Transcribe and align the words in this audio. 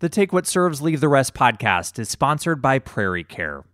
The 0.00 0.08
Take 0.08 0.32
What 0.32 0.46
Serves, 0.46 0.80
Leave 0.80 1.02
the 1.02 1.10
Rest 1.10 1.34
podcast 1.34 1.98
is 1.98 2.08
sponsored 2.08 2.62
by 2.62 2.78
Prairie 2.78 3.22
Care. 3.22 3.64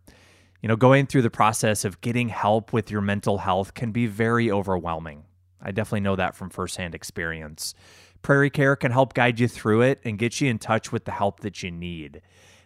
You 0.61 0.69
know, 0.69 0.75
going 0.75 1.07
through 1.07 1.23
the 1.23 1.31
process 1.31 1.85
of 1.85 2.01
getting 2.01 2.31
help 2.31 2.73
with 2.73 2.91
your 2.91 3.01
mental 3.01 3.39
health 3.39 3.75
can 3.75 3.93
be 3.93 4.09
very 4.09 4.51
overwhelming. 4.51 5.23
I 5.62 5.71
definitely 5.71 6.01
know 6.01 6.17
that 6.17 6.35
from 6.35 6.51
firsthand 6.51 6.97
experience. 6.97 7.75
Prairie 8.23 8.51
Care 8.51 8.75
can 8.75 8.91
help 8.91 9.15
guide 9.15 9.39
you 9.39 9.47
through 9.47 9.83
it 9.83 10.01
and 10.04 10.19
get 10.19 10.41
you 10.41 10.51
in 10.51 10.59
touch 10.59 10.91
with 10.91 11.04
the 11.04 11.12
help 11.12 11.41
that 11.41 11.62
you 11.62 11.71
need. 11.71 12.23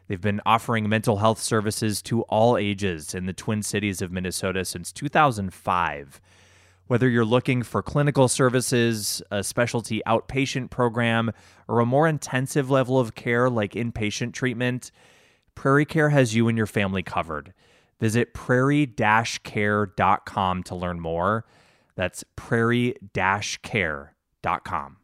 They've 0.08 0.18
been 0.18 0.40
offering 0.46 0.88
mental 0.88 1.18
health 1.18 1.38
services 1.38 2.00
to 2.04 2.22
all 2.22 2.56
ages 2.56 3.14
in 3.14 3.27
the 3.27 3.34
Twin 3.34 3.62
Cities 3.62 4.00
of 4.00 4.11
Minnesota 4.11 4.64
since 4.64 4.90
2005. 4.90 6.20
Whether 6.91 7.09
you're 7.09 7.25
looking 7.25 7.62
for 7.62 7.82
clinical 7.84 8.27
services, 8.27 9.23
a 9.30 9.45
specialty 9.45 10.02
outpatient 10.09 10.70
program, 10.70 11.30
or 11.68 11.79
a 11.79 11.86
more 11.86 12.09
intensive 12.09 12.68
level 12.68 12.98
of 12.98 13.14
care 13.14 13.48
like 13.48 13.74
inpatient 13.74 14.32
treatment, 14.32 14.91
Prairie 15.55 15.84
Care 15.84 16.09
has 16.09 16.34
you 16.34 16.48
and 16.48 16.59
your 16.59 16.66
family 16.66 17.05
covered. 17.05 17.55
Visit 18.01 18.34
prairie-care.com 18.34 20.62
to 20.65 20.74
learn 20.74 20.98
more. 20.98 21.45
That's 21.95 22.24
prairie-care.com. 22.34 24.96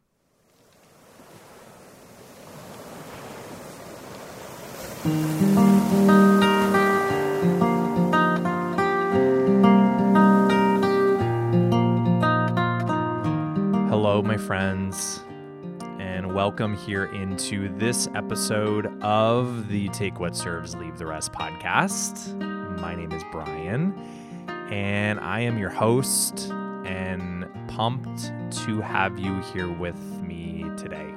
Hello, 14.07 14.21
my 14.21 14.37
friends, 14.37 15.19
and 15.99 16.33
welcome 16.33 16.77
here 16.77 17.07
into 17.07 17.67
this 17.77 18.07
episode 18.15 18.85
of 19.03 19.67
the 19.67 19.89
Take 19.89 20.17
What 20.21 20.33
Serves, 20.33 20.77
Leave 20.77 20.97
the 20.97 21.05
Rest 21.05 21.33
podcast. 21.33 22.33
My 22.79 22.95
name 22.95 23.11
is 23.11 23.21
Brian, 23.33 23.93
and 24.71 25.19
I 25.19 25.41
am 25.41 25.57
your 25.57 25.69
host, 25.69 26.53
and 26.85 27.49
pumped 27.67 28.31
to 28.59 28.79
have 28.79 29.19
you 29.19 29.41
here 29.41 29.69
with 29.69 29.99
me 30.21 30.63
today. 30.77 31.13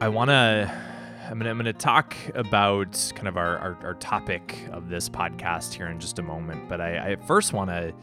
I 0.00 0.08
want 0.08 0.30
to. 0.30 0.82
I'm 1.30 1.38
gonna, 1.38 1.72
talk 1.74 2.16
about 2.34 3.12
kind 3.14 3.28
of 3.28 3.36
our, 3.36 3.58
our, 3.58 3.78
our, 3.82 3.94
topic 3.94 4.66
of 4.70 4.88
this 4.88 5.08
podcast 5.08 5.72
here 5.72 5.88
in 5.88 6.00
just 6.00 6.18
a 6.18 6.22
moment, 6.22 6.68
but 6.68 6.80
I, 6.80 7.12
I 7.12 7.16
first 7.16 7.52
want 7.54 7.70
to 7.70 7.94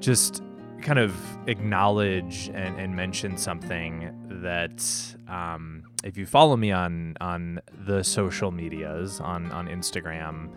just 0.00 0.42
kind 0.82 0.98
of 0.98 1.14
acknowledge 1.46 2.48
and, 2.48 2.78
and 2.78 2.94
mention 2.94 3.36
something 3.36 4.12
that 4.42 4.84
um, 5.28 5.84
if 6.04 6.16
you 6.16 6.26
follow 6.26 6.56
me 6.56 6.72
on 6.72 7.16
on 7.20 7.60
the 7.86 8.02
social 8.02 8.50
medias 8.50 9.20
on 9.20 9.50
on 9.52 9.68
Instagram, 9.68 10.50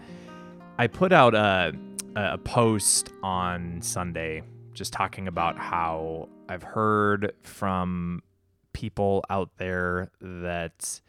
I 0.78 0.88
put 0.88 1.14
out 1.14 1.36
a 1.36 1.74
a 2.16 2.38
post 2.38 3.12
on 3.22 3.82
Sunday 3.82 4.42
just 4.74 4.94
talking 4.94 5.28
about 5.28 5.58
how 5.58 6.30
I've 6.50 6.64
heard 6.64 7.34
from 7.44 8.22
people 8.74 9.24
out 9.30 9.52
there 9.58 10.12
that 10.22 11.02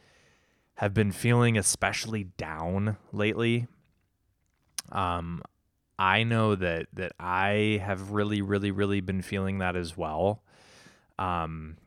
have 0.76 0.94
been 0.94 1.10
feeling 1.10 1.56
especially 1.58 2.24
down 2.36 2.96
lately. 3.12 3.66
Um, 4.92 5.42
I 5.98 6.24
know 6.24 6.54
that 6.54 6.88
that 6.94 7.12
I 7.18 7.80
have 7.82 8.10
really, 8.10 8.42
really, 8.42 8.70
really 8.70 9.00
been 9.00 9.22
feeling 9.22 9.58
that 9.58 9.76
as 9.76 9.96
well. 9.96 10.42
Um, 11.18 11.78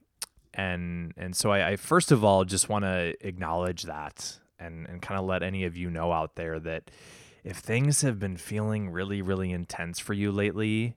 and 0.54 1.14
and 1.18 1.36
so 1.36 1.52
I, 1.52 1.72
I 1.72 1.76
first 1.76 2.12
of 2.12 2.24
all 2.24 2.44
just 2.46 2.70
want 2.70 2.86
to 2.86 3.14
acknowledge 3.22 3.84
that 3.84 4.40
and 4.60 4.88
and 4.88 5.02
kind 5.02 5.20
of 5.20 5.26
let 5.26 5.44
any 5.44 5.64
of 5.66 5.78
you 5.78 5.90
know 5.90 6.12
out 6.12 6.36
there 6.36 6.60
that 6.60 6.90
if 7.44 7.58
things 7.58 8.02
have 8.02 8.20
been 8.20 8.38
feeling 8.38 8.90
really, 8.90 9.22
really 9.22 9.52
intense 9.52 10.00
for 10.00 10.14
you 10.14 10.32
lately, 10.32 10.96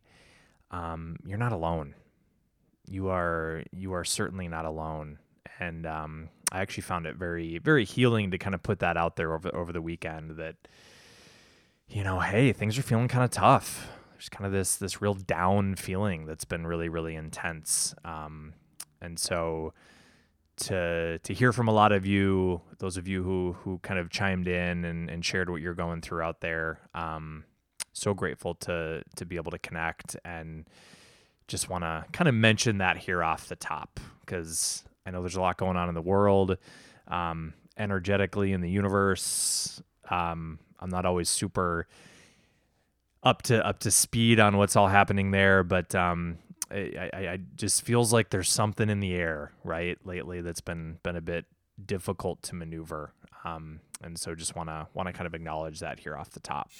um, 0.71 1.17
you're 1.25 1.39
not 1.39 1.53
alone. 1.53 1.95
You 2.89 3.09
are 3.09 3.63
you 3.73 3.93
are 3.93 4.05
certainly 4.05 4.49
not 4.49 4.65
alone. 4.65 5.19
And 5.61 5.87
um, 5.87 6.29
I 6.51 6.61
actually 6.61 6.83
found 6.83 7.07
it 7.07 7.17
very, 7.17 7.59
very 7.59 7.85
healing 7.85 8.33
to 8.33 8.39
kind 8.39 8.55
of 8.55 8.63
put 8.63 8.81
that 8.81 8.97
out 8.97 9.17
there 9.17 9.35
over 9.35 9.55
over 9.55 9.73
the 9.73 9.83
weekend 9.83 10.37
that 10.39 10.57
you 11.93 12.03
know, 12.03 12.21
hey, 12.21 12.53
things 12.53 12.79
are 12.79 12.83
feeling 12.83 13.09
kind 13.09 13.23
of 13.23 13.31
tough. 13.31 13.89
There's 14.13 14.31
kind 14.31 14.47
of 14.47 14.53
this 14.53 14.77
this 14.77 15.03
real 15.03 15.15
down 15.15 15.75
feeling 15.77 16.27
that's 16.27 16.45
been 16.45 16.67
really 16.67 16.89
really 16.89 17.15
intense. 17.15 17.95
Um, 18.05 18.55
and 19.01 19.19
so 19.19 19.75
to 20.57 21.19
to 21.19 21.35
hear 21.35 21.53
from 21.53 21.69
a 21.69 21.73
lot 21.73 21.93
of 21.93 22.07
you, 22.07 22.63
those 22.79 22.97
of 22.97 23.07
you 23.07 23.23
who 23.23 23.57
who 23.61 23.79
kind 23.79 24.01
of 24.01 24.11
chimed 24.11 24.49
in 24.49 24.85
and, 24.85 25.11
and 25.11 25.25
shared 25.25 25.51
what 25.51 25.61
you're 25.61 25.75
going 25.75 26.01
through 26.01 26.23
out 26.23 26.41
there, 26.41 26.81
um, 26.95 27.45
so 27.93 28.15
grateful 28.15 28.55
to 28.55 29.03
to 29.17 29.27
be 29.27 29.37
able 29.37 29.51
to 29.51 29.59
connect 29.59 30.17
and 30.25 30.69
just 31.47 31.69
want 31.69 31.85
to 31.85 32.05
kind 32.13 32.29
of 32.29 32.35
mention 32.35 32.79
that 32.79 32.97
here 32.97 33.23
off 33.23 33.49
the 33.49 33.57
top 33.57 34.01
because 34.21 34.83
I 35.05 35.11
know 35.11 35.21
there's 35.21 35.37
a 35.37 35.41
lot 35.41 35.59
going 35.59 35.77
on 35.77 35.89
in 35.91 35.95
the 35.95 36.01
world, 36.01 36.57
um, 37.09 37.53
energetically 37.77 38.53
in 38.53 38.63
the 38.63 38.71
universe. 38.71 39.83
Um, 40.09 40.59
I'm 40.83 40.91
not 40.91 41.07
always 41.07 41.29
super 41.29 41.87
up 43.23 43.43
to 43.43 43.65
up 43.65 43.79
to 43.81 43.91
speed 43.91 44.41
on 44.41 44.57
what's 44.57 44.75
all 44.75 44.89
happening 44.89 45.31
there, 45.31 45.63
but 45.63 45.95
um, 45.95 46.39
I, 46.71 47.11
I, 47.13 47.19
I 47.19 47.39
just 47.55 47.83
feels 47.83 48.13
like 48.13 48.31
there's 48.31 48.51
something 48.51 48.91
in 48.91 49.01
the 49.01 49.15
air 49.15 49.53
right 49.63 49.97
lately 50.05 50.41
that's 50.41 50.61
been 50.61 50.99
been 51.03 51.17
a 51.17 51.21
bit 51.21 51.47
difficult 51.85 52.43
to 52.43 52.57
maneuver. 52.57 53.13
Um, 53.45 53.81
and 54.03 54.19
so 54.19 54.35
just 54.35 54.57
want 54.57 54.69
to 54.69 54.89
want 54.93 55.07
to 55.07 55.13
kind 55.13 55.27
of 55.27 55.35
acknowledge 55.35 55.81
that 55.81 56.01
here 56.01 56.17
off 56.17 56.31
the 56.31 56.41
top. 56.41 56.71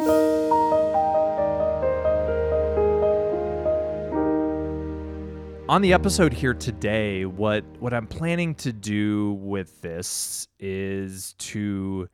On 5.69 5.81
the 5.81 5.93
episode 5.93 6.33
here 6.33 6.55
today, 6.55 7.25
what 7.25 7.65
what 7.79 7.95
I'm 7.95 8.09
planning 8.09 8.57
to 8.57 8.73
do 8.73 9.35
with 9.35 9.81
this 9.81 10.49
is 10.59 11.35
to 11.39 12.09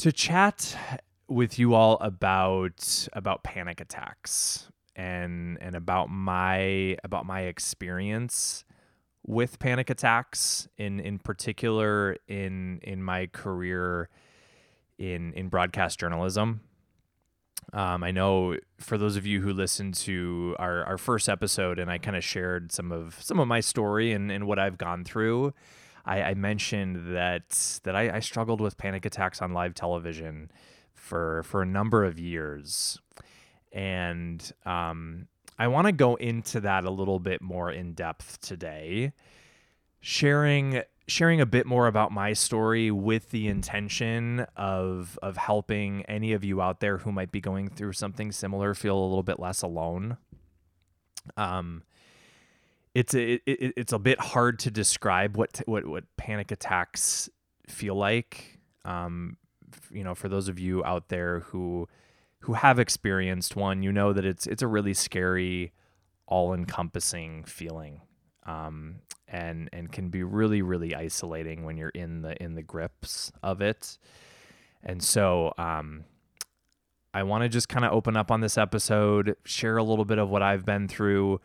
to 0.00 0.10
chat 0.10 0.74
with 1.28 1.58
you 1.58 1.74
all 1.74 1.98
about 2.00 3.06
about 3.12 3.44
panic 3.44 3.82
attacks 3.82 4.70
and 4.96 5.58
and 5.60 5.76
about 5.76 6.08
my 6.08 6.96
about 7.04 7.26
my 7.26 7.42
experience 7.42 8.64
with 9.26 9.58
panic 9.58 9.90
attacks 9.90 10.66
in 10.78 11.00
in 11.00 11.18
particular 11.18 12.16
in 12.26 12.80
in 12.82 13.02
my 13.02 13.26
career 13.26 14.08
in 14.98 15.34
in 15.34 15.48
broadcast 15.48 16.00
journalism. 16.00 16.62
Um, 17.74 18.02
I 18.02 18.10
know 18.10 18.56
for 18.78 18.96
those 18.96 19.16
of 19.16 19.26
you 19.26 19.42
who 19.42 19.52
listened 19.52 19.94
to 19.96 20.56
our, 20.58 20.82
our 20.84 20.98
first 20.98 21.28
episode 21.28 21.78
and 21.78 21.90
I 21.90 21.98
kind 21.98 22.16
of 22.16 22.24
shared 22.24 22.72
some 22.72 22.90
of 22.90 23.18
some 23.20 23.38
of 23.38 23.46
my 23.46 23.60
story 23.60 24.12
and, 24.12 24.32
and 24.32 24.46
what 24.46 24.58
I've 24.58 24.78
gone 24.78 25.04
through. 25.04 25.52
I, 26.10 26.22
I 26.22 26.34
mentioned 26.34 27.14
that 27.14 27.80
that 27.84 27.94
I, 27.94 28.16
I, 28.16 28.18
struggled 28.18 28.60
with 28.60 28.76
panic 28.76 29.06
attacks 29.06 29.40
on 29.40 29.52
live 29.52 29.74
television 29.74 30.50
for 30.92 31.44
for 31.44 31.62
a 31.62 31.66
number 31.66 32.04
of 32.04 32.18
years, 32.18 32.98
and 33.72 34.52
um, 34.66 35.28
I 35.56 35.68
want 35.68 35.86
to 35.86 35.92
go 35.92 36.16
into 36.16 36.60
that 36.62 36.84
a 36.84 36.90
little 36.90 37.20
bit 37.20 37.40
more 37.40 37.70
in 37.70 37.92
depth 37.94 38.40
today, 38.40 39.12
sharing 40.00 40.82
sharing 41.06 41.40
a 41.40 41.46
bit 41.46 41.64
more 41.64 41.86
about 41.86 42.10
my 42.10 42.32
story 42.32 42.90
with 42.90 43.30
the 43.30 43.46
intention 43.46 44.46
of 44.56 45.16
of 45.22 45.36
helping 45.36 46.02
any 46.06 46.32
of 46.32 46.42
you 46.42 46.60
out 46.60 46.80
there 46.80 46.98
who 46.98 47.12
might 47.12 47.30
be 47.30 47.40
going 47.40 47.68
through 47.68 47.92
something 47.92 48.32
similar 48.32 48.74
feel 48.74 48.98
a 48.98 49.06
little 49.06 49.22
bit 49.22 49.38
less 49.38 49.62
alone. 49.62 50.16
Um, 51.36 51.84
it's 52.94 53.14
a 53.14 53.34
it, 53.34 53.74
it's 53.76 53.92
a 53.92 53.98
bit 53.98 54.20
hard 54.20 54.58
to 54.60 54.70
describe 54.70 55.36
what 55.36 55.60
what 55.66 55.86
what 55.86 56.04
panic 56.16 56.50
attacks 56.50 57.28
feel 57.68 57.94
like. 57.94 58.58
Um, 58.84 59.36
you 59.90 60.04
know, 60.04 60.14
for 60.14 60.28
those 60.28 60.48
of 60.48 60.58
you 60.58 60.84
out 60.84 61.08
there 61.08 61.40
who 61.40 61.88
who 62.40 62.54
have 62.54 62.78
experienced 62.78 63.54
one, 63.56 63.82
you 63.82 63.92
know 63.92 64.12
that 64.12 64.24
it's 64.24 64.46
it's 64.46 64.62
a 64.62 64.66
really 64.66 64.94
scary, 64.94 65.72
all-encompassing 66.26 67.44
feeling, 67.44 68.00
um, 68.44 68.96
and 69.28 69.68
and 69.72 69.92
can 69.92 70.08
be 70.08 70.22
really 70.22 70.62
really 70.62 70.94
isolating 70.94 71.64
when 71.64 71.76
you're 71.76 71.90
in 71.90 72.22
the 72.22 72.42
in 72.42 72.54
the 72.54 72.62
grips 72.62 73.30
of 73.42 73.60
it. 73.60 73.98
And 74.82 75.02
so, 75.02 75.52
um, 75.58 76.04
I 77.12 77.22
want 77.22 77.42
to 77.42 77.50
just 77.50 77.68
kind 77.68 77.84
of 77.84 77.92
open 77.92 78.16
up 78.16 78.30
on 78.30 78.40
this 78.40 78.56
episode, 78.56 79.36
share 79.44 79.76
a 79.76 79.82
little 79.82 80.06
bit 80.06 80.18
of 80.18 80.30
what 80.30 80.42
I've 80.42 80.64
been 80.64 80.88
through 80.88 81.40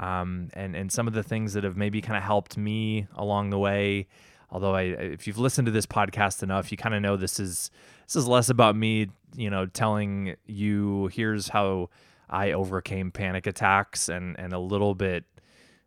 um, 0.00 0.48
and 0.54 0.74
and 0.74 0.90
some 0.90 1.06
of 1.06 1.12
the 1.12 1.22
things 1.22 1.52
that 1.52 1.62
have 1.62 1.76
maybe 1.76 2.00
kind 2.00 2.16
of 2.16 2.22
helped 2.22 2.56
me 2.56 3.06
along 3.14 3.50
the 3.50 3.58
way. 3.58 4.08
Although 4.50 4.74
I, 4.74 4.82
if 4.82 5.26
you've 5.26 5.38
listened 5.38 5.66
to 5.66 5.72
this 5.72 5.86
podcast 5.86 6.42
enough, 6.42 6.72
you 6.72 6.78
kind 6.78 6.94
of 6.94 7.02
know 7.02 7.16
this 7.16 7.38
is 7.38 7.70
this 8.06 8.16
is 8.16 8.26
less 8.26 8.48
about 8.48 8.74
me, 8.74 9.08
you 9.36 9.50
know, 9.50 9.66
telling 9.66 10.34
you 10.46 11.08
here's 11.12 11.48
how 11.50 11.90
I 12.28 12.52
overcame 12.52 13.12
panic 13.12 13.46
attacks, 13.46 14.08
and 14.08 14.36
and 14.40 14.52
a 14.52 14.58
little 14.58 14.94
bit 14.94 15.24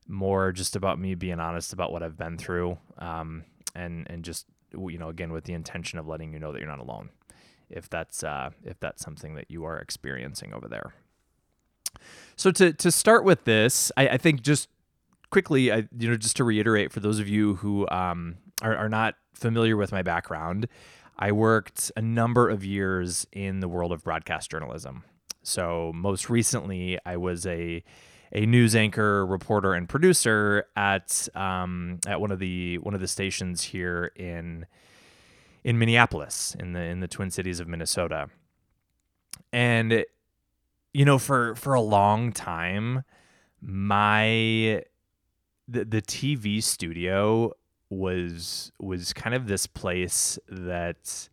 more 0.07 0.51
just 0.51 0.75
about 0.75 0.99
me 0.99 1.15
being 1.15 1.39
honest 1.39 1.73
about 1.73 1.91
what 1.91 2.03
I've 2.03 2.17
been 2.17 2.37
through, 2.37 2.77
um, 2.99 3.43
and 3.73 4.07
and 4.09 4.23
just 4.23 4.45
you 4.71 4.99
know 4.99 5.09
again 5.09 5.33
with 5.33 5.45
the 5.45 5.53
intention 5.53 5.97
of 5.97 6.07
letting 6.07 6.31
you 6.33 6.39
know 6.39 6.51
that 6.51 6.59
you're 6.59 6.69
not 6.69 6.79
alone, 6.79 7.09
if 7.69 7.89
that's 7.89 8.23
uh, 8.23 8.51
if 8.63 8.79
that's 8.79 9.03
something 9.03 9.33
that 9.35 9.49
you 9.49 9.65
are 9.65 9.79
experiencing 9.79 10.53
over 10.53 10.67
there. 10.67 10.93
So 12.35 12.51
to 12.51 12.73
to 12.73 12.91
start 12.91 13.23
with 13.23 13.43
this, 13.45 13.91
I, 13.97 14.09
I 14.09 14.17
think 14.17 14.41
just 14.41 14.69
quickly, 15.29 15.71
I, 15.71 15.87
you 15.97 16.09
know, 16.09 16.17
just 16.17 16.35
to 16.37 16.43
reiterate 16.43 16.91
for 16.91 16.99
those 16.99 17.19
of 17.19 17.27
you 17.27 17.55
who 17.55 17.87
um, 17.89 18.37
are, 18.61 18.75
are 18.75 18.89
not 18.89 19.15
familiar 19.33 19.75
with 19.75 19.91
my 19.91 20.01
background, 20.01 20.67
I 21.17 21.31
worked 21.31 21.91
a 21.95 22.01
number 22.01 22.49
of 22.49 22.63
years 22.63 23.25
in 23.31 23.59
the 23.59 23.67
world 23.67 23.91
of 23.91 24.03
broadcast 24.03 24.51
journalism. 24.51 25.03
So 25.43 25.91
most 25.93 26.29
recently, 26.29 26.97
I 27.05 27.17
was 27.17 27.45
a 27.45 27.83
a 28.35 28.45
news 28.47 28.75
anchor, 28.75 29.25
reporter, 29.25 29.73
and 29.73 29.87
producer 29.87 30.65
at 30.75 31.27
um, 31.35 31.99
at 32.07 32.19
one 32.19 32.31
of 32.31 32.39
the 32.39 32.79
one 32.79 32.93
of 32.93 33.01
the 33.01 33.07
stations 33.07 33.63
here 33.63 34.11
in 34.15 34.65
in 35.63 35.77
Minneapolis, 35.77 36.55
in 36.59 36.73
the 36.73 36.81
in 36.81 36.99
the 36.99 37.07
Twin 37.07 37.29
Cities 37.29 37.59
of 37.59 37.67
Minnesota. 37.67 38.29
And 39.51 40.03
you 40.93 41.05
know, 41.05 41.17
for 41.17 41.55
for 41.55 41.73
a 41.73 41.81
long 41.81 42.31
time, 42.31 43.03
my 43.61 44.83
the 45.67 45.85
the 45.85 46.01
TV 46.01 46.61
studio 46.61 47.51
was 47.89 48.71
was 48.79 49.13
kind 49.13 49.35
of 49.35 49.47
this 49.47 49.67
place 49.67 50.37
that 50.47 51.29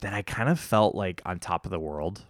that 0.00 0.12
I 0.12 0.22
kind 0.22 0.48
of 0.48 0.58
felt 0.58 0.94
like 0.94 1.22
on 1.24 1.38
top 1.38 1.64
of 1.64 1.70
the 1.70 1.78
world. 1.78 2.24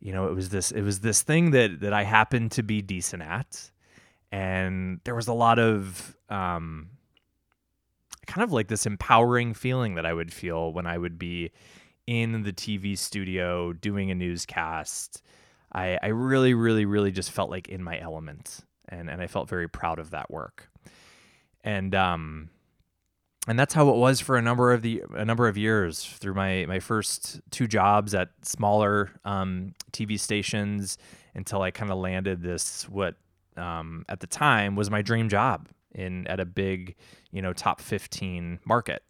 You 0.00 0.12
know, 0.12 0.28
it 0.28 0.34
was 0.34 0.50
this 0.50 0.70
it 0.70 0.82
was 0.82 1.00
this 1.00 1.22
thing 1.22 1.50
that 1.52 1.80
that 1.80 1.92
I 1.92 2.04
happened 2.04 2.52
to 2.52 2.62
be 2.62 2.82
decent 2.82 3.22
at, 3.22 3.70
and 4.30 5.00
there 5.04 5.14
was 5.14 5.28
a 5.28 5.32
lot 5.32 5.58
of 5.58 6.16
um, 6.28 6.90
kind 8.26 8.44
of 8.44 8.52
like 8.52 8.68
this 8.68 8.86
empowering 8.86 9.54
feeling 9.54 9.94
that 9.94 10.06
I 10.06 10.12
would 10.12 10.32
feel 10.32 10.72
when 10.72 10.86
I 10.86 10.98
would 10.98 11.18
be 11.18 11.50
in 12.06 12.42
the 12.42 12.52
TV 12.52 12.96
studio 12.98 13.72
doing 13.72 14.10
a 14.10 14.14
newscast. 14.14 15.22
I, 15.74 15.98
I 16.02 16.08
really, 16.08 16.54
really, 16.54 16.84
really 16.84 17.10
just 17.10 17.30
felt 17.30 17.50
like 17.50 17.68
in 17.68 17.82
my 17.82 17.98
element 17.98 18.60
and 18.88 19.08
and 19.08 19.20
I 19.20 19.26
felt 19.26 19.48
very 19.48 19.68
proud 19.68 19.98
of 19.98 20.10
that 20.10 20.30
work. 20.30 20.68
And 21.62 21.94
um 21.94 22.50
and 23.46 23.58
that's 23.58 23.74
how 23.74 23.88
it 23.90 23.96
was 23.96 24.20
for 24.20 24.36
a 24.36 24.42
number 24.42 24.72
of 24.72 24.82
the 24.82 25.02
a 25.14 25.24
number 25.24 25.48
of 25.48 25.56
years 25.56 26.04
through 26.04 26.34
my 26.34 26.64
my 26.66 26.80
first 26.80 27.40
two 27.50 27.66
jobs 27.66 28.14
at 28.14 28.30
smaller 28.42 29.10
um, 29.24 29.74
TV 29.92 30.18
stations 30.18 30.98
until 31.34 31.62
I 31.62 31.70
kind 31.70 31.90
of 31.90 31.98
landed 31.98 32.42
this 32.42 32.88
what 32.88 33.16
um, 33.56 34.04
at 34.08 34.20
the 34.20 34.26
time 34.26 34.76
was 34.76 34.90
my 34.90 35.02
dream 35.02 35.28
job 35.28 35.68
in 35.94 36.26
at 36.26 36.40
a 36.40 36.44
big 36.44 36.96
you 37.32 37.42
know 37.42 37.52
top 37.52 37.80
15 37.80 38.60
market 38.64 39.02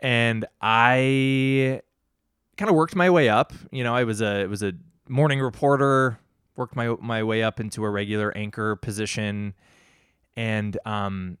and 0.00 0.44
I 0.60 1.82
kind 2.56 2.68
of 2.68 2.76
worked 2.76 2.94
my 2.94 3.10
way 3.10 3.28
up 3.28 3.52
you 3.72 3.82
know 3.82 3.94
I 3.94 4.04
was 4.04 4.20
a 4.20 4.42
it 4.42 4.48
was 4.48 4.62
a 4.62 4.74
morning 5.12 5.40
reporter 5.40 6.18
worked 6.56 6.74
my 6.74 6.96
my 7.00 7.22
way 7.22 7.42
up 7.42 7.60
into 7.60 7.84
a 7.84 7.90
regular 7.90 8.36
anchor 8.36 8.76
position, 8.76 9.54
and 10.36 10.76
um, 10.84 11.38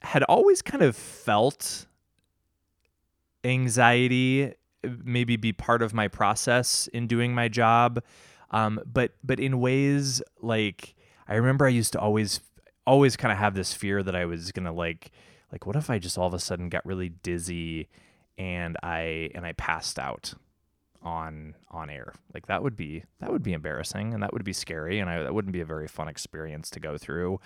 had 0.00 0.22
always 0.24 0.62
kind 0.62 0.82
of 0.82 0.96
felt 0.96 1.86
anxiety 3.44 4.54
maybe 5.04 5.36
be 5.36 5.52
part 5.52 5.82
of 5.82 5.92
my 5.92 6.08
process 6.08 6.88
in 6.88 7.06
doing 7.06 7.34
my 7.34 7.48
job. 7.48 8.02
Um, 8.50 8.80
but 8.90 9.12
but 9.22 9.38
in 9.38 9.60
ways 9.60 10.22
like 10.40 10.96
i 11.28 11.36
remember 11.36 11.66
i 11.66 11.68
used 11.68 11.92
to 11.92 12.00
always 12.00 12.40
always 12.84 13.16
kind 13.16 13.30
of 13.30 13.38
have 13.38 13.54
this 13.54 13.72
fear 13.72 14.02
that 14.02 14.16
i 14.16 14.24
was 14.24 14.50
gonna 14.50 14.72
like 14.72 15.12
like 15.52 15.66
what 15.66 15.76
if 15.76 15.88
i 15.88 15.98
just 16.00 16.18
all 16.18 16.26
of 16.26 16.34
a 16.34 16.40
sudden 16.40 16.68
got 16.68 16.84
really 16.84 17.10
dizzy 17.10 17.88
and 18.36 18.76
i 18.82 19.30
and 19.36 19.46
i 19.46 19.52
passed 19.52 20.00
out 20.00 20.34
on 21.02 21.54
on 21.70 21.88
air. 21.90 22.12
Like 22.34 22.46
that 22.46 22.62
would 22.62 22.76
be 22.76 23.04
that 23.20 23.32
would 23.32 23.42
be 23.42 23.52
embarrassing 23.52 24.12
and 24.12 24.22
that 24.22 24.32
would 24.32 24.44
be 24.44 24.52
scary 24.52 24.98
and 24.98 25.08
I, 25.08 25.22
that 25.22 25.34
wouldn't 25.34 25.52
be 25.52 25.60
a 25.60 25.66
very 25.66 25.88
fun 25.88 26.08
experience 26.08 26.70
to 26.70 26.80
go 26.80 26.98
through. 26.98 27.40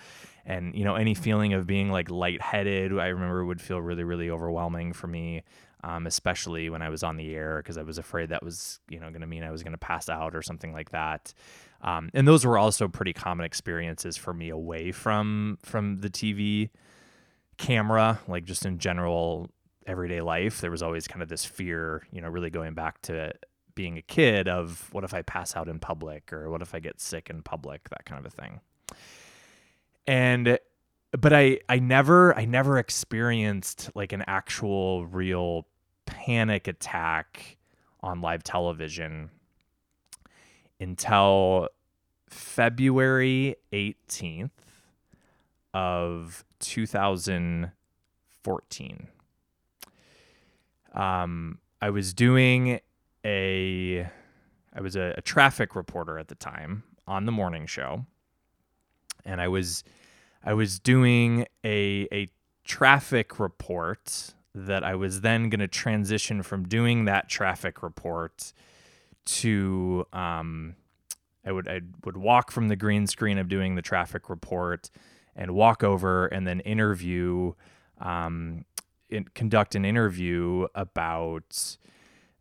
And 0.45 0.75
you 0.75 0.83
know 0.83 0.95
any 0.95 1.13
feeling 1.13 1.53
of 1.53 1.65
being 1.65 1.91
like 1.91 2.09
lightheaded, 2.09 2.97
I 2.97 3.07
remember 3.07 3.45
would 3.45 3.61
feel 3.61 3.81
really 3.81 4.03
really 4.03 4.29
overwhelming 4.29 4.93
for 4.93 5.07
me. 5.07 5.43
Um, 5.83 6.07
especially 6.07 6.71
when 6.71 6.81
I 6.81 6.89
was 6.89 7.03
on 7.03 7.15
the 7.15 7.35
air 7.35 7.57
because 7.57 7.77
I 7.77 7.83
was 7.83 7.99
afraid 7.99 8.29
that 8.29 8.41
was 8.41 8.79
you 8.89 8.99
know 8.99 9.09
going 9.09 9.21
to 9.21 9.27
mean 9.27 9.43
I 9.43 9.51
was 9.51 9.61
going 9.61 9.73
to 9.73 9.77
pass 9.77 10.09
out 10.09 10.35
or 10.35 10.41
something 10.41 10.73
like 10.73 10.89
that. 10.89 11.33
Um, 11.81 12.09
and 12.15 12.27
those 12.27 12.43
were 12.43 12.57
also 12.57 12.87
pretty 12.87 13.13
common 13.13 13.45
experiences 13.45 14.17
for 14.17 14.33
me 14.33 14.49
away 14.49 14.91
from 14.91 15.59
from 15.61 15.99
the 15.99 16.09
TV 16.09 16.71
camera, 17.57 18.19
like 18.27 18.45
just 18.45 18.65
in 18.65 18.79
general 18.79 19.49
everyday 19.85 20.21
life, 20.21 20.61
there 20.61 20.71
was 20.71 20.83
always 20.83 21.07
kind 21.07 21.21
of 21.21 21.29
this 21.29 21.45
fear, 21.45 22.03
you 22.11 22.21
know, 22.21 22.29
really 22.29 22.49
going 22.49 22.73
back 22.73 23.01
to 23.03 23.33
being 23.75 23.97
a 23.97 24.01
kid 24.01 24.47
of 24.47 24.89
what 24.93 25.03
if 25.03 25.13
I 25.13 25.21
pass 25.21 25.55
out 25.55 25.67
in 25.67 25.79
public 25.79 26.33
or 26.33 26.49
what 26.49 26.61
if 26.61 26.73
I 26.73 26.79
get 26.79 26.99
sick 26.99 27.29
in 27.29 27.43
public, 27.43 27.89
that 27.89 28.05
kind 28.05 28.19
of 28.19 28.25
a 28.25 28.35
thing. 28.35 28.61
And 30.07 30.57
but 31.11 31.33
I 31.33 31.59
I 31.69 31.79
never 31.79 32.37
I 32.37 32.45
never 32.45 32.77
experienced 32.77 33.89
like 33.95 34.13
an 34.13 34.23
actual 34.27 35.07
real 35.07 35.65
panic 36.05 36.67
attack 36.67 37.57
on 38.01 38.21
live 38.21 38.43
television 38.43 39.31
until 40.79 41.69
February 42.29 43.55
18th 43.71 44.51
of 45.73 46.45
2014 46.59 49.07
um, 50.95 51.59
I 51.81 51.89
was 51.89 52.13
doing 52.13 52.79
a, 53.25 54.07
I 54.73 54.81
was 54.81 54.95
a, 54.95 55.13
a 55.17 55.21
traffic 55.21 55.75
reporter 55.75 56.17
at 56.17 56.27
the 56.27 56.35
time 56.35 56.83
on 57.07 57.25
the 57.25 57.31
morning 57.31 57.67
show, 57.67 58.05
and 59.23 59.41
I 59.41 59.47
was, 59.47 59.83
I 60.43 60.53
was 60.53 60.79
doing 60.79 61.45
a 61.63 62.07
a 62.11 62.29
traffic 62.63 63.39
report 63.39 64.33
that 64.53 64.83
I 64.83 64.95
was 64.95 65.21
then 65.21 65.49
going 65.49 65.59
to 65.59 65.67
transition 65.67 66.41
from 66.41 66.67
doing 66.67 67.05
that 67.05 67.29
traffic 67.29 67.83
report 67.83 68.53
to 69.25 70.07
um, 70.13 70.75
I 71.45 71.51
would 71.51 71.67
I 71.67 71.81
would 72.05 72.17
walk 72.17 72.51
from 72.51 72.67
the 72.67 72.75
green 72.75 73.07
screen 73.07 73.37
of 73.37 73.47
doing 73.47 73.75
the 73.75 73.81
traffic 73.81 74.29
report 74.29 74.89
and 75.35 75.51
walk 75.51 75.83
over 75.83 76.27
and 76.27 76.47
then 76.47 76.61
interview 76.61 77.53
um, 77.99 78.65
in, 79.09 79.25
conduct 79.35 79.75
an 79.75 79.85
interview 79.85 80.67
about 80.75 81.77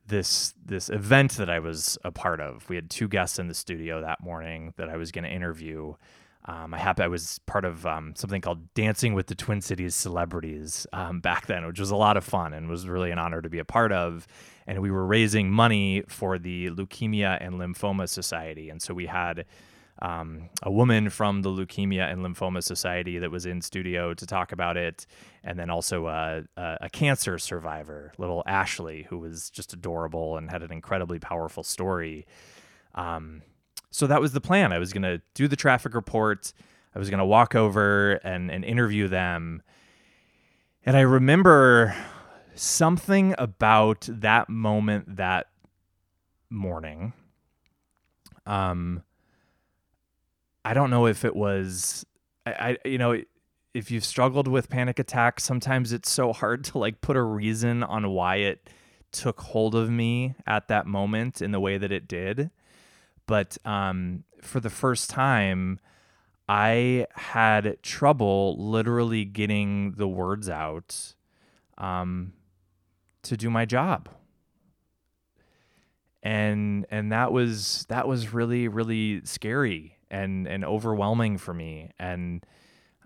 this 0.07 0.55
this 0.63 0.91
event 0.91 1.33
that 1.33 1.49
I 1.49 1.59
was 1.59 1.99
a 2.05 2.13
part 2.13 2.41
of. 2.41 2.69
We 2.69 2.77
had 2.77 2.91
two 2.91 3.09
guests 3.09 3.39
in 3.39 3.49
the 3.49 3.55
studio 3.55 4.01
that 4.03 4.21
morning 4.21 4.75
that 4.77 4.89
I 4.89 4.97
was 4.97 5.13
going 5.13 5.25
to 5.25 5.31
interview. 5.31 5.95
Um, 6.47 6.75
I 6.75 6.79
happened 6.79 7.05
I 7.07 7.09
was 7.09 7.41
part 7.47 7.65
of 7.65 7.87
um, 7.87 8.13
something 8.17 8.43
called 8.43 8.75
Dancing 8.75 9.15
with 9.15 9.29
the 9.29 9.35
Twin 9.35 9.63
Cities 9.63 9.95
Celebrities 9.95 10.87
um, 10.93 11.21
back 11.21 11.47
then, 11.47 11.67
which 11.67 11.81
was 11.81 11.91
a 11.91 11.97
lot 11.97 12.19
of 12.19 12.25
fun 12.25 12.53
and 12.53 12.69
was 12.69 12.87
really 12.87 13.11
an 13.11 13.19
honor 13.19 13.41
to 13.41 13.49
be 13.49 13.61
a 13.61 13.65
part 13.65 13.93
of. 13.93 14.27
And 14.67 14.83
we 14.83 14.91
were 14.91 15.07
raising 15.07 15.51
money 15.51 16.03
for 16.07 16.39
the 16.39 16.69
Leukemia 16.71 17.39
and 17.41 17.55
Lymphoma 17.55 18.09
Society, 18.09 18.69
and 18.69 18.83
so 18.83 18.93
we 18.93 19.07
had 19.07 19.47
um, 20.03 20.49
a 20.63 20.71
woman 20.71 21.09
from 21.09 21.43
the 21.43 21.51
Leukemia 21.51 22.11
and 22.11 22.25
Lymphoma 22.25 22.63
Society 22.63 23.19
that 23.19 23.31
was 23.31 23.47
in 23.47 23.61
studio 23.61 24.13
to 24.13 24.27
talk 24.27 24.51
about 24.51 24.77
it, 24.77 25.07
and 25.45 25.59
then 25.59 25.71
also 25.71 26.09
a, 26.09 26.43
a, 26.57 26.79
a, 26.83 26.91
cancer 26.91 27.39
survivor, 27.39 28.13
little 28.19 28.43
Ashley, 28.47 29.07
who 29.09 29.19
was 29.19 29.51
just 29.51 29.73
adorable 29.73 30.37
and 30.37 30.51
had 30.51 30.63
an 30.63 30.73
incredibly 30.73 31.19
powerful 31.19 31.63
story. 31.63 32.27
Um, 32.95 33.43
so 33.91 34.09
that 34.09 34.21
was 34.21 34.33
the 34.33 34.41
plan. 34.41 34.73
I 34.73 34.79
was 34.79 34.93
going 34.93 35.05
to 35.05 35.23
do 35.35 35.47
the 35.47 35.57
traffic 35.57 35.95
report. 35.95 36.53
I 36.95 36.99
was 36.99 37.09
going 37.09 37.19
to 37.19 37.25
walk 37.25 37.55
over 37.55 38.15
and, 38.25 38.51
and 38.51 38.65
interview 38.65 39.07
them. 39.07 39.63
And 40.85 40.97
I 40.97 41.03
remember 41.03 41.95
something 42.57 43.35
about 43.39 44.09
that 44.11 44.49
moment 44.49 45.17
that 45.17 45.47
morning. 46.51 47.13
Um, 48.47 49.03
I 50.65 50.75
don't 50.75 50.91
know 50.91 51.07
if 51.07 51.25
it 51.25 51.37
was, 51.37 52.07
I, 52.47 52.53
I 52.85 52.89
you 52.89 52.99
know, 52.99 53.21
if 53.75 53.91
you've 53.91 54.05
struggled 54.05 54.49
with 54.49 54.71
panic 54.71 54.99
attacks, 54.99 55.45
sometimes 55.45 55.93
it's 55.93 56.11
so 56.11 56.33
hard 56.33 56.65
to 56.65 56.79
like 56.79 57.01
put 57.01 57.17
a 57.17 57.23
reason 57.23 57.83
on 57.83 58.09
why 58.11 58.37
it 58.37 58.71
took 59.11 59.41
hold 59.41 59.75
of 59.75 59.91
me 59.91 60.35
at 60.47 60.69
that 60.69 60.87
moment 60.87 61.43
in 61.43 61.51
the 61.51 61.61
way 61.61 61.77
that 61.77 61.93
it 61.93 62.09
did. 62.09 62.51
But 63.27 63.59
um, 63.65 64.25
for 64.41 64.61
the 64.61 64.71
first 64.71 65.11
time, 65.11 65.81
I 66.49 67.07
had 67.15 67.83
trouble 67.83 68.57
literally 68.59 69.25
getting 69.25 69.93
the 69.93 70.09
words 70.09 70.49
out 70.49 71.15
um, 71.79 72.35
to 73.23 73.37
do 73.37 73.51
my 73.51 73.65
job. 73.65 74.09
And 76.23 76.87
and 76.91 77.13
that 77.13 77.33
was 77.33 77.85
that 77.91 78.09
was 78.09 78.33
really 78.33 78.67
really 78.67 79.23
scary 79.27 79.94
and 80.15 80.47
and 80.47 80.65
overwhelming 80.65 81.37
for 81.39 81.53
me. 81.53 81.91
And 81.99 82.47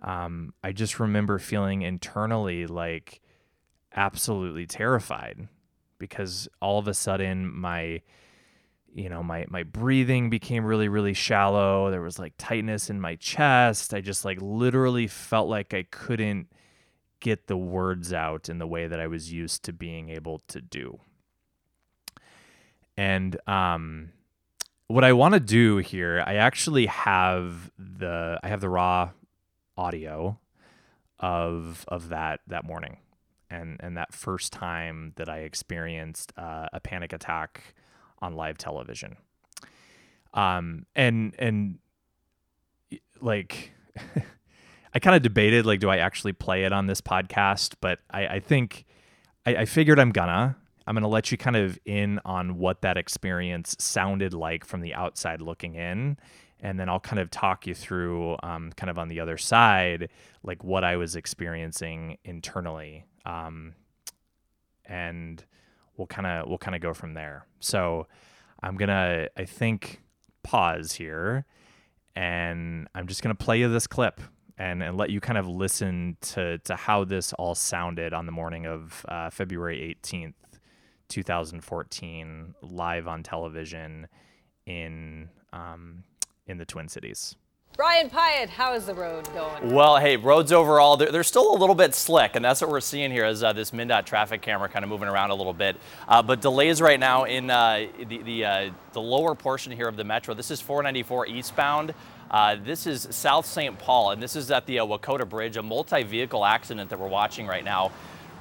um, 0.02 0.52
I 0.62 0.72
just 0.72 1.00
remember 1.00 1.38
feeling 1.38 1.82
internally 1.82 2.66
like 2.66 3.22
absolutely 3.96 4.66
terrified 4.66 5.48
because 5.98 6.48
all 6.60 6.78
of 6.78 6.86
a 6.86 6.94
sudden 6.94 7.52
my 7.52 8.02
you 8.94 9.08
know 9.08 9.22
my 9.22 9.46
my 9.48 9.62
breathing 9.62 10.28
became 10.28 10.64
really 10.64 10.88
really 10.88 11.14
shallow. 11.14 11.90
There 11.90 12.02
was 12.02 12.18
like 12.18 12.34
tightness 12.36 12.90
in 12.90 13.00
my 13.00 13.16
chest. 13.16 13.94
I 13.94 14.02
just 14.02 14.24
like 14.24 14.38
literally 14.40 15.06
felt 15.06 15.48
like 15.48 15.72
i 15.72 15.84
couldn't 15.90 16.48
get 17.20 17.48
the 17.48 17.56
words 17.56 18.12
out 18.12 18.48
in 18.48 18.58
the 18.58 18.66
way 18.66 18.86
that 18.86 19.00
i 19.00 19.08
was 19.08 19.32
used 19.32 19.64
to 19.64 19.72
being 19.72 20.10
able 20.10 20.40
to 20.48 20.60
do. 20.60 21.00
And 22.96 23.40
um 23.48 24.10
what 24.88 25.04
i 25.04 25.12
want 25.12 25.34
to 25.34 25.40
do 25.40 25.78
here 25.78 26.22
i 26.26 26.34
actually 26.34 26.86
have 26.86 27.70
the 27.78 28.38
i 28.42 28.48
have 28.48 28.60
the 28.60 28.68
raw 28.68 29.10
audio 29.76 30.38
of 31.20 31.84
of 31.88 32.08
that 32.08 32.40
that 32.46 32.64
morning 32.64 32.98
and 33.50 33.76
and 33.80 33.96
that 33.96 34.12
first 34.12 34.52
time 34.52 35.12
that 35.16 35.28
I 35.28 35.38
experienced 35.38 36.32
uh, 36.36 36.66
a 36.72 36.80
panic 36.80 37.12
attack 37.12 37.74
on 38.20 38.34
live 38.34 38.58
television. 38.58 39.16
Um 40.34 40.86
and 40.94 41.34
and 41.38 41.78
like 43.20 43.72
I 44.94 44.98
kind 44.98 45.16
of 45.16 45.22
debated 45.22 45.66
like 45.66 45.80
do 45.80 45.88
I 45.88 45.98
actually 45.98 46.32
play 46.32 46.64
it 46.64 46.72
on 46.72 46.86
this 46.86 47.00
podcast, 47.00 47.74
but 47.80 48.00
I, 48.10 48.26
I 48.26 48.40
think 48.40 48.84
I, 49.46 49.56
I 49.56 49.64
figured 49.64 49.98
I'm 49.98 50.12
gonna. 50.12 50.56
I'm 50.88 50.94
gonna 50.94 51.06
let 51.06 51.30
you 51.30 51.38
kind 51.38 51.56
of 51.56 51.78
in 51.84 52.18
on 52.24 52.58
what 52.58 52.80
that 52.82 52.96
experience 52.96 53.76
sounded 53.78 54.32
like 54.32 54.64
from 54.64 54.80
the 54.80 54.94
outside 54.94 55.42
looking 55.42 55.74
in 55.74 56.16
and 56.60 56.78
then 56.78 56.88
I'll 56.88 57.00
kind 57.00 57.20
of 57.20 57.30
talk 57.30 57.66
you 57.66 57.74
through, 57.74 58.36
um, 58.42 58.72
kind 58.72 58.90
of 58.90 58.98
on 58.98 59.08
the 59.08 59.20
other 59.20 59.38
side, 59.38 60.08
like 60.42 60.64
what 60.64 60.84
I 60.84 60.96
was 60.96 61.16
experiencing 61.16 62.18
internally, 62.24 63.04
um, 63.24 63.74
and 64.84 65.44
we'll 65.96 66.06
kind 66.06 66.26
of 66.26 66.48
we'll 66.48 66.58
kind 66.58 66.74
of 66.74 66.80
go 66.80 66.94
from 66.94 67.14
there. 67.14 67.46
So 67.60 68.06
I'm 68.62 68.76
gonna, 68.76 69.28
I 69.36 69.44
think, 69.44 70.02
pause 70.42 70.92
here, 70.92 71.44
and 72.16 72.88
I'm 72.94 73.06
just 73.06 73.22
gonna 73.22 73.34
play 73.34 73.60
you 73.60 73.68
this 73.68 73.86
clip. 73.86 74.20
And, 74.60 74.82
and 74.82 74.96
let 74.96 75.10
you 75.10 75.20
kind 75.20 75.38
of 75.38 75.46
listen 75.46 76.16
to, 76.20 76.58
to 76.58 76.74
how 76.74 77.04
this 77.04 77.32
all 77.34 77.54
sounded 77.54 78.12
on 78.12 78.26
the 78.26 78.32
morning 78.32 78.66
of 78.66 79.06
uh, 79.08 79.30
February 79.30 79.96
18th, 80.02 80.34
2014, 81.08 82.54
live 82.62 83.08
on 83.08 83.22
television 83.22 84.06
in 84.66 85.28
um, 85.52 86.04
in 86.46 86.58
the 86.58 86.64
Twin 86.64 86.88
Cities. 86.88 87.36
Brian 87.78 88.10
Pyatt, 88.10 88.48
how 88.48 88.74
is 88.74 88.86
the 88.86 88.94
road 88.94 89.32
going? 89.34 89.72
Well, 89.72 89.98
hey, 89.98 90.16
roads 90.16 90.50
overall, 90.50 90.96
they're, 90.96 91.12
they're 91.12 91.22
still 91.22 91.54
a 91.54 91.58
little 91.58 91.76
bit 91.76 91.94
slick, 91.94 92.34
and 92.34 92.44
that's 92.44 92.60
what 92.60 92.70
we're 92.70 92.80
seeing 92.80 93.12
here 93.12 93.24
as 93.24 93.44
uh, 93.44 93.52
this 93.52 93.70
MnDOT 93.70 94.04
traffic 94.04 94.42
camera 94.42 94.68
kind 94.68 94.84
of 94.84 94.88
moving 94.88 95.08
around 95.08 95.30
a 95.30 95.34
little 95.36 95.52
bit. 95.52 95.76
Uh, 96.08 96.20
but 96.20 96.40
delays 96.40 96.80
right 96.82 96.98
now 96.98 97.22
in 97.22 97.48
uh, 97.50 97.86
the, 98.08 98.22
the, 98.22 98.44
uh, 98.44 98.70
the 98.94 99.00
lower 99.00 99.36
portion 99.36 99.70
here 99.70 99.86
of 99.86 99.96
the 99.96 100.02
metro. 100.02 100.34
This 100.34 100.50
is 100.50 100.60
494 100.60 101.28
eastbound. 101.28 101.94
Uh, 102.28 102.56
this 102.64 102.88
is 102.88 103.06
South 103.12 103.46
St. 103.46 103.78
Paul, 103.78 104.10
and 104.10 104.20
this 104.20 104.34
is 104.34 104.50
at 104.50 104.66
the 104.66 104.80
uh, 104.80 104.84
Wakota 104.84 105.28
Bridge, 105.28 105.56
a 105.56 105.62
multi-vehicle 105.62 106.44
accident 106.44 106.90
that 106.90 106.98
we're 106.98 107.06
watching 107.06 107.46
right 107.46 107.64
now 107.64 107.92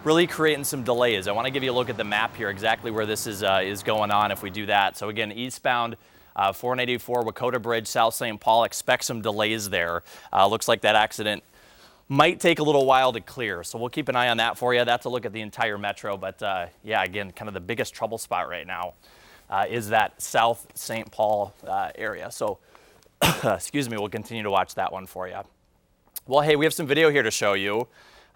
really 0.07 0.25
creating 0.25 0.63
some 0.63 0.83
delays. 0.83 1.27
I 1.27 1.33
want 1.33 1.47
to 1.47 1.51
give 1.51 1.63
you 1.63 1.71
a 1.71 1.73
look 1.73 1.89
at 1.89 1.97
the 1.97 2.03
map 2.05 2.35
here, 2.37 2.49
exactly 2.49 2.91
where 2.91 3.05
this 3.05 3.27
is, 3.27 3.43
is 3.43 3.83
going 3.83 4.09
on 4.09 4.31
if 4.31 4.41
we 4.41 4.49
do 4.49 4.65
that. 4.67 4.95
So 4.95 5.09
again, 5.09 5.33
eastbound 5.33 5.97
uh, 6.33 6.53
484 6.53 7.25
Wakota 7.25 7.61
Bridge, 7.61 7.87
South 7.87 8.13
St. 8.13 8.39
Paul. 8.39 8.63
Expect 8.63 9.03
some 9.03 9.21
delays 9.21 9.69
there. 9.69 10.03
Uh, 10.31 10.47
looks 10.47 10.69
like 10.69 10.81
that 10.81 10.95
accident 10.95 11.43
might 12.07 12.39
take 12.39 12.59
a 12.59 12.63
little 12.63 12.85
while 12.85 13.11
to 13.11 13.19
clear. 13.19 13.65
So 13.65 13.77
we'll 13.77 13.89
keep 13.89 14.07
an 14.07 14.15
eye 14.15 14.29
on 14.29 14.37
that 14.37 14.57
for 14.57 14.73
you. 14.73 14.85
That's 14.85 15.05
a 15.05 15.09
look 15.09 15.25
at 15.25 15.33
the 15.33 15.41
entire 15.41 15.77
metro. 15.77 16.15
But 16.15 16.41
uh, 16.41 16.67
yeah, 16.85 17.03
again, 17.03 17.33
kind 17.33 17.49
of 17.49 17.53
the 17.53 17.59
biggest 17.59 17.93
trouble 17.93 18.17
spot 18.17 18.47
right 18.47 18.65
now 18.65 18.93
uh, 19.49 19.65
is 19.69 19.89
that 19.89 20.21
South 20.21 20.65
St. 20.73 21.11
Paul 21.11 21.53
uh, 21.67 21.89
area. 21.95 22.31
So 22.31 22.59
excuse 23.43 23.89
me, 23.89 23.97
we'll 23.97 24.07
continue 24.07 24.43
to 24.43 24.51
watch 24.51 24.75
that 24.75 24.93
one 24.93 25.05
for 25.05 25.27
you. 25.27 25.39
Well, 26.27 26.41
hey, 26.41 26.55
we 26.55 26.65
have 26.65 26.73
some 26.73 26.87
video 26.87 27.09
here 27.09 27.23
to 27.23 27.31
show 27.31 27.53
you. 27.53 27.87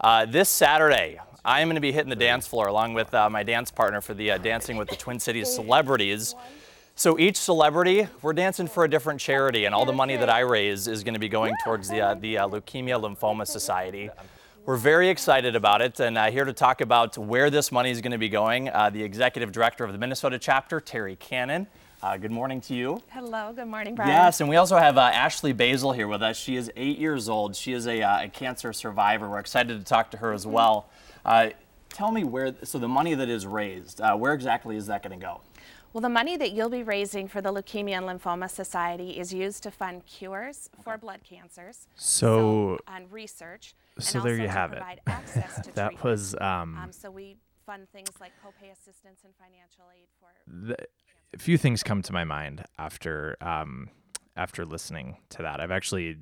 Uh, 0.01 0.25
this 0.25 0.49
Saturday, 0.49 1.19
I 1.45 1.61
am 1.61 1.67
going 1.67 1.75
to 1.75 1.81
be 1.81 1.91
hitting 1.91 2.09
the 2.09 2.15
dance 2.15 2.47
floor 2.47 2.65
along 2.65 2.95
with 2.95 3.13
uh, 3.13 3.29
my 3.29 3.43
dance 3.43 3.69
partner 3.69 4.01
for 4.01 4.15
the 4.15 4.31
uh, 4.31 4.37
Dancing 4.39 4.77
with 4.77 4.89
the 4.89 4.95
Twin 4.95 5.19
Cities 5.19 5.53
Celebrities. 5.53 6.33
So 6.95 7.19
each 7.19 7.37
celebrity, 7.37 8.07
we're 8.23 8.33
dancing 8.33 8.67
for 8.67 8.83
a 8.83 8.89
different 8.89 9.19
charity, 9.19 9.65
and 9.65 9.75
all 9.75 9.85
the 9.85 9.93
money 9.93 10.17
that 10.17 10.27
I 10.27 10.39
raise 10.39 10.87
is 10.87 11.03
going 11.03 11.13
to 11.13 11.19
be 11.19 11.29
going 11.29 11.53
towards 11.63 11.87
the, 11.87 12.01
uh, 12.01 12.15
the 12.15 12.39
uh, 12.39 12.47
Leukemia 12.47 12.99
Lymphoma 12.99 13.45
Society. 13.45 14.09
We're 14.65 14.75
very 14.75 15.07
excited 15.07 15.55
about 15.55 15.83
it, 15.83 15.99
and 15.99 16.17
uh, 16.17 16.31
here 16.31 16.45
to 16.45 16.53
talk 16.53 16.81
about 16.81 17.15
where 17.19 17.51
this 17.51 17.71
money 17.71 17.91
is 17.91 18.01
going 18.01 18.11
to 18.11 18.17
be 18.17 18.29
going, 18.29 18.65
the 18.65 19.03
executive 19.03 19.51
director 19.51 19.83
of 19.83 19.91
the 19.91 19.99
Minnesota 19.99 20.39
chapter, 20.39 20.79
Terry 20.79 21.15
Cannon. 21.15 21.67
Uh, 22.03 22.17
good 22.17 22.31
morning 22.31 22.59
to 22.59 22.73
you. 22.73 22.99
Hello, 23.09 23.53
good 23.53 23.67
morning, 23.67 23.93
Brian. 23.93 24.09
Yes, 24.09 24.41
and 24.41 24.49
we 24.49 24.55
also 24.55 24.75
have 24.75 24.97
uh, 24.97 25.11
Ashley 25.13 25.53
Basil 25.53 25.91
here 25.91 26.07
with 26.07 26.23
us. 26.23 26.35
She 26.35 26.55
is 26.55 26.71
eight 26.75 26.97
years 26.97 27.29
old. 27.29 27.55
She 27.55 27.73
is 27.73 27.85
a, 27.85 28.01
a 28.01 28.29
cancer 28.33 28.73
survivor. 28.73 29.29
We're 29.29 29.37
excited 29.37 29.77
to 29.77 29.85
talk 29.85 30.09
to 30.11 30.17
her 30.17 30.33
as 30.33 30.47
well. 30.47 30.89
tell 31.89 32.11
me 32.11 32.23
where, 32.23 32.55
so 32.63 32.79
the 32.79 32.87
money 32.87 33.13
that 33.13 33.29
is 33.29 33.45
raised, 33.45 33.99
where 34.17 34.33
exactly 34.33 34.77
is 34.77 34.87
that 34.87 35.03
going 35.03 35.19
to 35.19 35.23
go? 35.23 35.41
Well, 35.93 36.01
the 36.01 36.09
money 36.09 36.37
that 36.37 36.53
you'll 36.53 36.69
be 36.69 36.83
raising 36.83 37.27
for 37.27 37.41
the 37.41 37.51
Leukemia 37.51 37.97
and 37.97 38.05
Lymphoma 38.05 38.49
Society 38.49 39.19
is 39.19 39.33
used 39.33 39.61
to 39.63 39.71
fund 39.71 40.05
cures 40.05 40.69
for 40.83 40.97
blood 40.97 41.19
cancers. 41.23 41.87
So, 41.95 42.77
so 42.77 42.79
and 42.87 43.11
research. 43.11 43.75
So 43.99 44.19
and 44.19 44.25
there 44.25 44.35
you 44.37 44.43
to 44.43 44.49
have 44.49 44.71
it. 44.71 44.81
that 45.05 45.63
treatment. 45.63 46.03
was. 46.03 46.33
Um, 46.39 46.77
um, 46.77 46.91
so 46.93 47.11
we 47.11 47.35
fund 47.65 47.87
things 47.91 48.09
like 48.19 48.31
copay 48.43 48.71
assistance 48.71 49.21
and 49.25 49.33
financial 49.35 49.85
aid 49.93 50.07
for. 50.19 50.29
The, 50.67 50.77
a 51.33 51.37
few 51.37 51.57
things 51.57 51.83
come 51.83 52.01
to 52.01 52.13
my 52.13 52.23
mind 52.23 52.65
after 52.77 53.37
um, 53.41 53.89
after 54.35 54.65
listening 54.65 55.17
to 55.29 55.41
that. 55.43 55.59
I've 55.59 55.71
actually, 55.71 56.17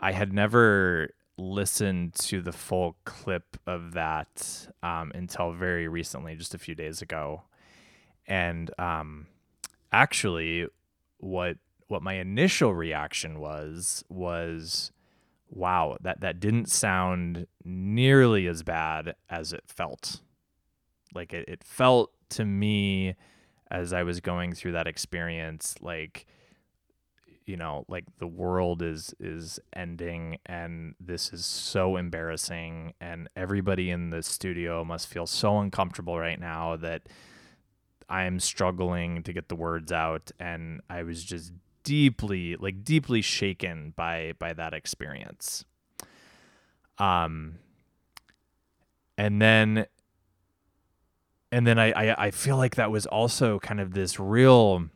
I 0.00 0.12
had 0.12 0.32
never 0.32 1.10
listened 1.36 2.14
to 2.14 2.40
the 2.40 2.52
full 2.52 2.96
clip 3.04 3.56
of 3.66 3.92
that 3.94 4.68
um, 4.82 5.10
until 5.14 5.52
very 5.52 5.88
recently, 5.88 6.36
just 6.36 6.54
a 6.54 6.58
few 6.58 6.74
days 6.74 7.02
ago 7.02 7.42
and 8.26 8.70
um, 8.78 9.26
actually, 9.92 10.66
what 11.18 11.56
what 11.88 12.02
my 12.02 12.14
initial 12.14 12.74
reaction 12.74 13.38
was 13.38 14.04
was, 14.08 14.92
wow, 15.50 15.96
that 16.00 16.20
that 16.20 16.40
didn't 16.40 16.70
sound 16.70 17.46
nearly 17.64 18.46
as 18.46 18.62
bad 18.62 19.14
as 19.28 19.52
it 19.52 19.64
felt. 19.66 20.20
Like 21.14 21.32
it, 21.32 21.48
it 21.48 21.64
felt 21.64 22.12
to 22.30 22.44
me 22.44 23.14
as 23.74 23.92
I 23.92 24.04
was 24.04 24.20
going 24.20 24.52
through 24.52 24.72
that 24.72 24.86
experience, 24.86 25.74
like 25.80 26.26
you 27.44 27.56
know 27.56 27.84
like 27.88 28.04
the 28.18 28.26
world 28.26 28.80
is 28.80 29.14
is 29.20 29.58
ending 29.74 30.38
and 30.46 30.94
this 30.98 31.32
is 31.32 31.44
so 31.44 31.96
embarrassing 31.96 32.94
and 33.00 33.28
everybody 33.36 33.90
in 33.90 34.08
the 34.08 34.22
studio 34.22 34.82
must 34.82 35.08
feel 35.08 35.26
so 35.26 35.58
uncomfortable 35.58 36.18
right 36.18 36.40
now 36.40 36.76
that 36.76 37.02
I'm 38.08 38.40
struggling 38.40 39.22
to 39.24 39.32
get 39.32 39.48
the 39.48 39.56
words 39.56 39.92
out 39.92 40.30
and 40.38 40.80
I 40.88 41.02
was 41.02 41.22
just 41.22 41.52
deeply 41.82 42.56
like 42.56 42.84
deeply 42.84 43.20
shaken 43.20 43.92
by 43.94 44.34
by 44.38 44.52
that 44.54 44.72
experience. 44.72 45.64
Um 46.96 47.56
and 49.18 49.42
then 49.42 49.86
and 51.54 51.66
then 51.66 51.78
I, 51.78 51.92
I 51.92 52.26
I 52.26 52.30
feel 52.30 52.56
like 52.56 52.74
that 52.76 52.90
was 52.90 53.06
also 53.06 53.58
kind 53.58 53.80
of 53.80 53.94
this 53.94 54.18
real 54.18 54.88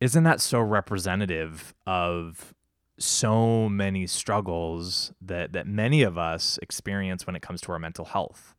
isn't 0.00 0.24
that 0.24 0.40
so 0.40 0.60
representative 0.60 1.74
of 1.86 2.54
so 2.98 3.68
many 3.68 4.06
struggles 4.06 5.12
that 5.20 5.52
that 5.52 5.66
many 5.66 6.02
of 6.02 6.18
us 6.18 6.58
experience 6.60 7.26
when 7.26 7.34
it 7.34 7.42
comes 7.42 7.60
to 7.62 7.72
our 7.72 7.78
mental 7.78 8.04
health 8.04 8.54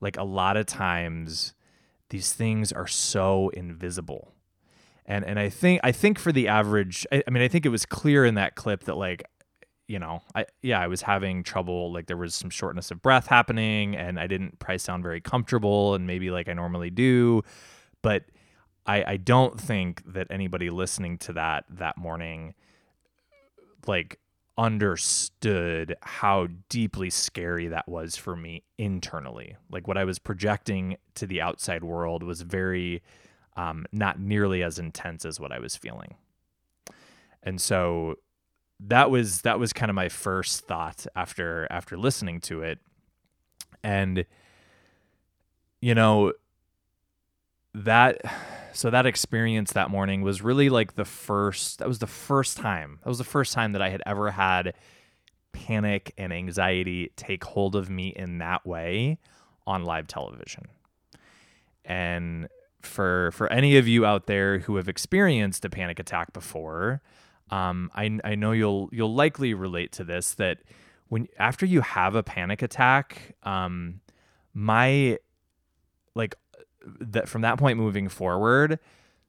like 0.00 0.16
a 0.16 0.24
lot 0.24 0.56
of 0.56 0.66
times 0.66 1.54
these 2.10 2.34
things 2.34 2.72
are 2.72 2.86
so 2.86 3.48
invisible. 3.50 4.34
And 5.06 5.24
and 5.24 5.38
I 5.38 5.48
think 5.48 5.80
I 5.82 5.90
think 5.90 6.18
for 6.18 6.30
the 6.30 6.46
average 6.46 7.06
I, 7.10 7.24
I 7.26 7.30
mean 7.30 7.42
I 7.42 7.48
think 7.48 7.66
it 7.66 7.70
was 7.70 7.86
clear 7.86 8.24
in 8.24 8.34
that 8.34 8.54
clip 8.54 8.84
that 8.84 8.96
like 8.96 9.24
you 9.92 9.98
know, 9.98 10.22
I 10.34 10.46
yeah, 10.62 10.80
I 10.80 10.86
was 10.86 11.02
having 11.02 11.42
trouble 11.42 11.92
like 11.92 12.06
there 12.06 12.16
was 12.16 12.34
some 12.34 12.48
shortness 12.48 12.90
of 12.90 13.02
breath 13.02 13.26
happening 13.26 13.94
and 13.94 14.18
I 14.18 14.26
didn't 14.26 14.58
probably 14.58 14.78
sound 14.78 15.02
very 15.02 15.20
comfortable 15.20 15.94
and 15.94 16.06
maybe 16.06 16.30
like 16.30 16.48
I 16.48 16.54
normally 16.54 16.88
do, 16.88 17.42
but 18.00 18.24
I 18.86 19.04
I 19.04 19.16
don't 19.18 19.60
think 19.60 20.02
that 20.06 20.28
anybody 20.30 20.70
listening 20.70 21.18
to 21.18 21.34
that 21.34 21.66
that 21.68 21.98
morning 21.98 22.54
like 23.86 24.18
understood 24.56 25.94
how 26.00 26.48
deeply 26.70 27.10
scary 27.10 27.68
that 27.68 27.86
was 27.86 28.16
for 28.16 28.34
me 28.34 28.62
internally. 28.78 29.56
Like 29.70 29.86
what 29.86 29.98
I 29.98 30.04
was 30.04 30.18
projecting 30.18 30.96
to 31.16 31.26
the 31.26 31.42
outside 31.42 31.84
world 31.84 32.22
was 32.22 32.40
very 32.40 33.02
um, 33.58 33.84
not 33.92 34.18
nearly 34.18 34.62
as 34.62 34.78
intense 34.78 35.26
as 35.26 35.38
what 35.38 35.52
I 35.52 35.58
was 35.58 35.76
feeling. 35.76 36.14
And 37.42 37.60
so 37.60 38.16
that 38.80 39.10
was 39.10 39.42
that 39.42 39.58
was 39.58 39.72
kind 39.72 39.90
of 39.90 39.94
my 39.94 40.08
first 40.08 40.66
thought 40.66 41.06
after 41.14 41.66
after 41.70 41.96
listening 41.96 42.40
to 42.40 42.62
it. 42.62 42.78
And 43.82 44.24
you 45.80 45.94
know 45.94 46.32
that 47.74 48.20
so 48.72 48.90
that 48.90 49.06
experience 49.06 49.72
that 49.72 49.90
morning 49.90 50.22
was 50.22 50.42
really 50.42 50.68
like 50.68 50.94
the 50.94 51.04
first 51.04 51.78
that 51.78 51.88
was 51.88 51.98
the 51.98 52.06
first 52.06 52.56
time. 52.56 52.98
That 53.02 53.08
was 53.08 53.18
the 53.18 53.24
first 53.24 53.52
time 53.52 53.72
that 53.72 53.82
I 53.82 53.90
had 53.90 54.02
ever 54.06 54.30
had 54.30 54.74
panic 55.52 56.12
and 56.16 56.32
anxiety 56.32 57.12
take 57.16 57.44
hold 57.44 57.76
of 57.76 57.90
me 57.90 58.08
in 58.08 58.38
that 58.38 58.66
way 58.66 59.18
on 59.66 59.84
live 59.84 60.06
television. 60.06 60.64
And 61.84 62.48
for 62.80 63.30
for 63.32 63.50
any 63.52 63.76
of 63.76 63.86
you 63.86 64.04
out 64.04 64.26
there 64.26 64.60
who 64.60 64.76
have 64.76 64.88
experienced 64.88 65.64
a 65.64 65.70
panic 65.70 65.98
attack 65.98 66.32
before, 66.32 67.00
um, 67.52 67.90
I, 67.94 68.18
I 68.24 68.34
know 68.34 68.52
you'll 68.52 68.88
you'll 68.92 69.14
likely 69.14 69.52
relate 69.52 69.92
to 69.92 70.04
this 70.04 70.32
that 70.34 70.58
when 71.08 71.28
after 71.38 71.66
you 71.66 71.82
have 71.82 72.14
a 72.14 72.22
panic 72.22 72.62
attack, 72.62 73.36
um, 73.42 74.00
my 74.54 75.18
like 76.14 76.34
that 76.98 77.28
from 77.28 77.42
that 77.42 77.58
point 77.58 77.76
moving 77.76 78.08
forward, 78.08 78.78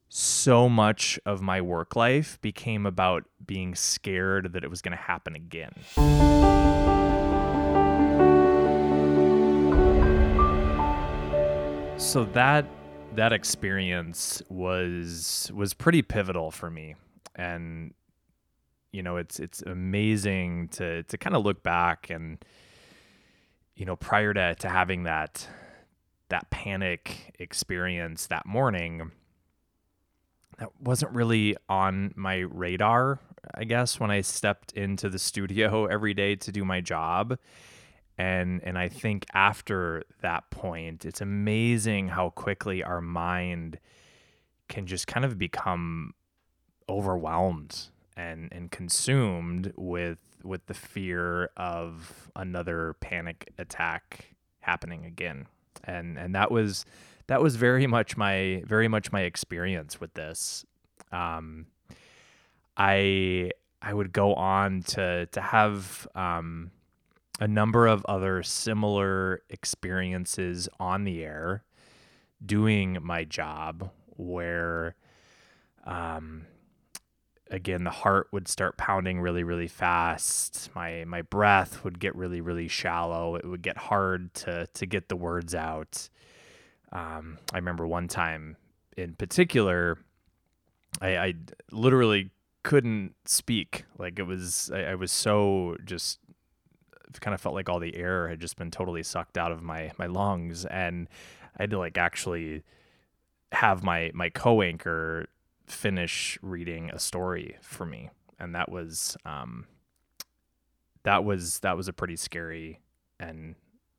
so 0.08 0.70
much 0.70 1.20
of 1.26 1.42
my 1.42 1.60
work 1.60 1.96
life 1.96 2.40
became 2.40 2.86
about 2.86 3.24
being 3.44 3.74
scared 3.74 4.54
that 4.54 4.64
it 4.64 4.70
was 4.70 4.80
going 4.80 4.96
to 4.96 5.02
happen 5.02 5.36
again. 5.36 5.74
So 11.98 12.24
that 12.32 12.64
that 13.16 13.34
experience 13.34 14.42
was 14.48 15.52
was 15.54 15.74
pretty 15.74 16.00
pivotal 16.00 16.50
for 16.50 16.70
me 16.70 16.94
and 17.36 17.92
you 18.94 19.02
know 19.02 19.16
it's 19.16 19.40
it's 19.40 19.60
amazing 19.62 20.68
to 20.68 21.02
to 21.04 21.18
kind 21.18 21.34
of 21.34 21.44
look 21.44 21.62
back 21.64 22.10
and 22.10 22.44
you 23.74 23.84
know 23.84 23.96
prior 23.96 24.32
to 24.32 24.54
to 24.54 24.68
having 24.68 25.02
that 25.02 25.48
that 26.28 26.48
panic 26.50 27.34
experience 27.40 28.28
that 28.28 28.46
morning 28.46 29.10
that 30.58 30.70
wasn't 30.80 31.10
really 31.12 31.56
on 31.68 32.14
my 32.14 32.38
radar 32.38 33.18
i 33.54 33.64
guess 33.64 33.98
when 33.98 34.12
i 34.12 34.20
stepped 34.20 34.72
into 34.72 35.08
the 35.08 35.18
studio 35.18 35.86
every 35.90 36.14
day 36.14 36.36
to 36.36 36.52
do 36.52 36.64
my 36.64 36.80
job. 36.80 37.38
And 38.16 38.62
and 38.62 38.78
I 38.78 38.88
think 38.88 39.26
after 39.34 40.04
that 40.22 40.48
point 40.50 41.04
it's 41.04 41.20
amazing 41.20 42.06
how 42.06 42.30
quickly 42.30 42.80
our 42.80 43.00
mind 43.00 43.80
can 44.68 44.86
just 44.86 45.08
kind 45.08 45.26
of 45.26 45.36
become 45.36 46.14
overwhelmed 46.88 47.88
and 48.16 48.48
and 48.52 48.70
consumed 48.70 49.72
with 49.76 50.18
with 50.42 50.66
the 50.66 50.74
fear 50.74 51.50
of 51.56 52.30
another 52.36 52.94
panic 53.00 53.52
attack 53.58 54.34
happening 54.60 55.04
again. 55.04 55.46
And 55.84 56.18
and 56.18 56.34
that 56.34 56.50
was 56.50 56.84
that 57.26 57.42
was 57.42 57.56
very 57.56 57.86
much 57.86 58.16
my 58.16 58.62
very 58.66 58.88
much 58.88 59.12
my 59.12 59.22
experience 59.22 60.00
with 60.00 60.14
this. 60.14 60.64
Um 61.12 61.66
i 62.76 63.50
i 63.82 63.94
would 63.94 64.12
go 64.12 64.34
on 64.34 64.82
to 64.82 65.26
to 65.26 65.40
have 65.40 66.08
um 66.14 66.70
a 67.40 67.48
number 67.48 67.86
of 67.86 68.04
other 68.06 68.42
similar 68.42 69.42
experiences 69.50 70.68
on 70.78 71.04
the 71.04 71.22
air 71.24 71.64
doing 72.44 72.98
my 73.02 73.24
job 73.24 73.90
where 74.16 74.94
um 75.84 76.46
again 77.50 77.84
the 77.84 77.90
heart 77.90 78.28
would 78.32 78.48
start 78.48 78.76
pounding 78.76 79.20
really 79.20 79.44
really 79.44 79.68
fast. 79.68 80.70
My 80.74 81.04
my 81.04 81.22
breath 81.22 81.84
would 81.84 81.98
get 81.98 82.14
really 82.16 82.40
really 82.40 82.68
shallow. 82.68 83.36
It 83.36 83.44
would 83.44 83.62
get 83.62 83.76
hard 83.76 84.34
to 84.34 84.66
to 84.66 84.86
get 84.86 85.08
the 85.08 85.16
words 85.16 85.54
out. 85.54 86.08
Um 86.92 87.38
i 87.52 87.56
remember 87.56 87.86
one 87.86 88.08
time 88.08 88.56
in 88.96 89.14
particular 89.14 89.98
i 91.00 91.16
i 91.16 91.34
literally 91.72 92.30
couldn't 92.64 93.14
speak. 93.26 93.84
Like 93.98 94.18
it 94.18 94.24
was 94.24 94.72
I, 94.74 94.82
I 94.82 94.94
was 94.96 95.12
so 95.12 95.76
just 95.84 96.18
kind 97.20 97.34
of 97.34 97.40
felt 97.40 97.54
like 97.54 97.68
all 97.68 97.78
the 97.78 97.94
air 97.94 98.28
had 98.28 98.40
just 98.40 98.56
been 98.56 98.72
totally 98.72 99.04
sucked 99.04 99.38
out 99.38 99.52
of 99.52 99.62
my 99.62 99.92
my 99.98 100.06
lungs, 100.06 100.64
and 100.64 101.08
I 101.56 101.62
had 101.62 101.70
to 101.70 101.78
like 101.78 101.96
actually 101.96 102.64
have 103.52 103.84
my 103.84 104.10
my 104.14 104.30
co-anchor 104.30 105.28
finish 105.66 106.38
reading 106.42 106.90
a 106.90 106.98
story 106.98 107.56
for 107.60 107.86
me, 107.86 108.10
and 108.38 108.54
that 108.54 108.70
was 108.70 109.16
um, 109.24 109.66
that 111.04 111.24
was 111.24 111.60
that 111.60 111.76
was 111.76 111.88
a 111.88 111.92
pretty 111.92 112.16
scary 112.16 112.80
and 113.20 113.54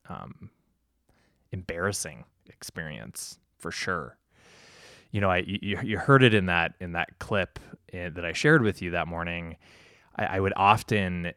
um, 0.08 0.50
embarrassing 1.52 2.24
experience 2.46 3.38
for 3.58 3.70
sure. 3.70 4.18
You 5.10 5.20
know, 5.20 5.30
I 5.30 5.38
you, 5.46 5.80
you 5.82 5.98
heard 5.98 6.22
it 6.22 6.34
in 6.34 6.46
that 6.46 6.74
in 6.80 6.92
that 6.92 7.18
clip 7.18 7.58
eh, 7.92 8.10
that 8.10 8.24
I 8.24 8.32
shared 8.32 8.62
with 8.62 8.82
you 8.82 8.90
that 8.90 9.08
morning. 9.08 9.56
I, 10.16 10.24
I 10.36 10.40
would 10.40 10.52
often 10.56 11.32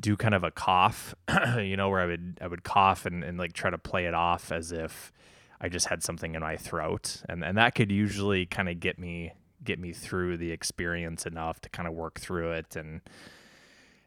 do 0.00 0.16
kind 0.16 0.34
of 0.34 0.44
a 0.44 0.50
cough, 0.50 1.14
you 1.58 1.76
know, 1.76 1.88
where 1.88 2.00
I 2.00 2.06
would 2.06 2.38
I 2.40 2.46
would 2.46 2.64
cough 2.64 3.06
and, 3.06 3.24
and 3.24 3.38
like 3.38 3.52
try 3.52 3.70
to 3.70 3.78
play 3.78 4.06
it 4.06 4.14
off 4.14 4.52
as 4.52 4.72
if 4.72 5.12
I 5.60 5.68
just 5.68 5.86
had 5.86 6.02
something 6.02 6.34
in 6.34 6.42
my 6.42 6.56
throat, 6.56 7.22
and 7.28 7.44
and 7.44 7.56
that 7.58 7.74
could 7.74 7.90
usually 7.90 8.46
kind 8.46 8.68
of 8.68 8.80
get 8.80 8.98
me 8.98 9.32
get 9.64 9.78
me 9.78 9.92
through 9.92 10.36
the 10.36 10.52
experience 10.52 11.26
enough 11.26 11.60
to 11.60 11.68
kind 11.68 11.88
of 11.88 11.94
work 11.94 12.20
through 12.20 12.52
it 12.52 12.76
and 12.76 13.00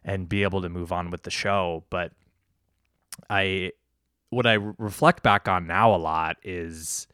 and 0.04 0.30
be 0.30 0.44
able 0.44 0.62
to 0.62 0.70
move 0.70 0.92
on 0.92 1.12
with 1.12 1.24
the 1.24 1.32
show. 1.32 1.84
But 1.90 2.14
I 3.30 3.72
what 4.30 4.46
I 4.46 4.54
reflect 4.54 5.24
back 5.24 5.48
on 5.48 5.68
now 5.68 5.94
a 5.94 5.98
lot 5.98 6.38
is 6.44 7.08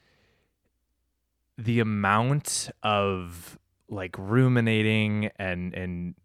the 1.57 1.79
amount 1.79 2.69
of 2.83 3.57
like 3.89 4.17
ruminating 4.17 5.29
and 5.37 5.73
and 5.73 6.15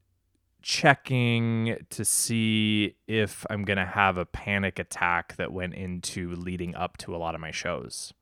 checking 0.62 1.76
to 1.90 2.04
see 2.04 2.96
if 3.06 3.44
I'm 3.50 3.64
going 3.64 3.78
to 3.78 3.86
have 3.86 4.16
a 4.18 4.26
panic 4.26 4.78
attack 4.78 5.36
that 5.36 5.52
went 5.52 5.74
into 5.74 6.34
leading 6.34 6.74
up 6.74 6.96
to 6.98 7.14
a 7.14 7.18
lot 7.18 7.34
of 7.34 7.40
my 7.40 7.50
shows. 7.50 8.12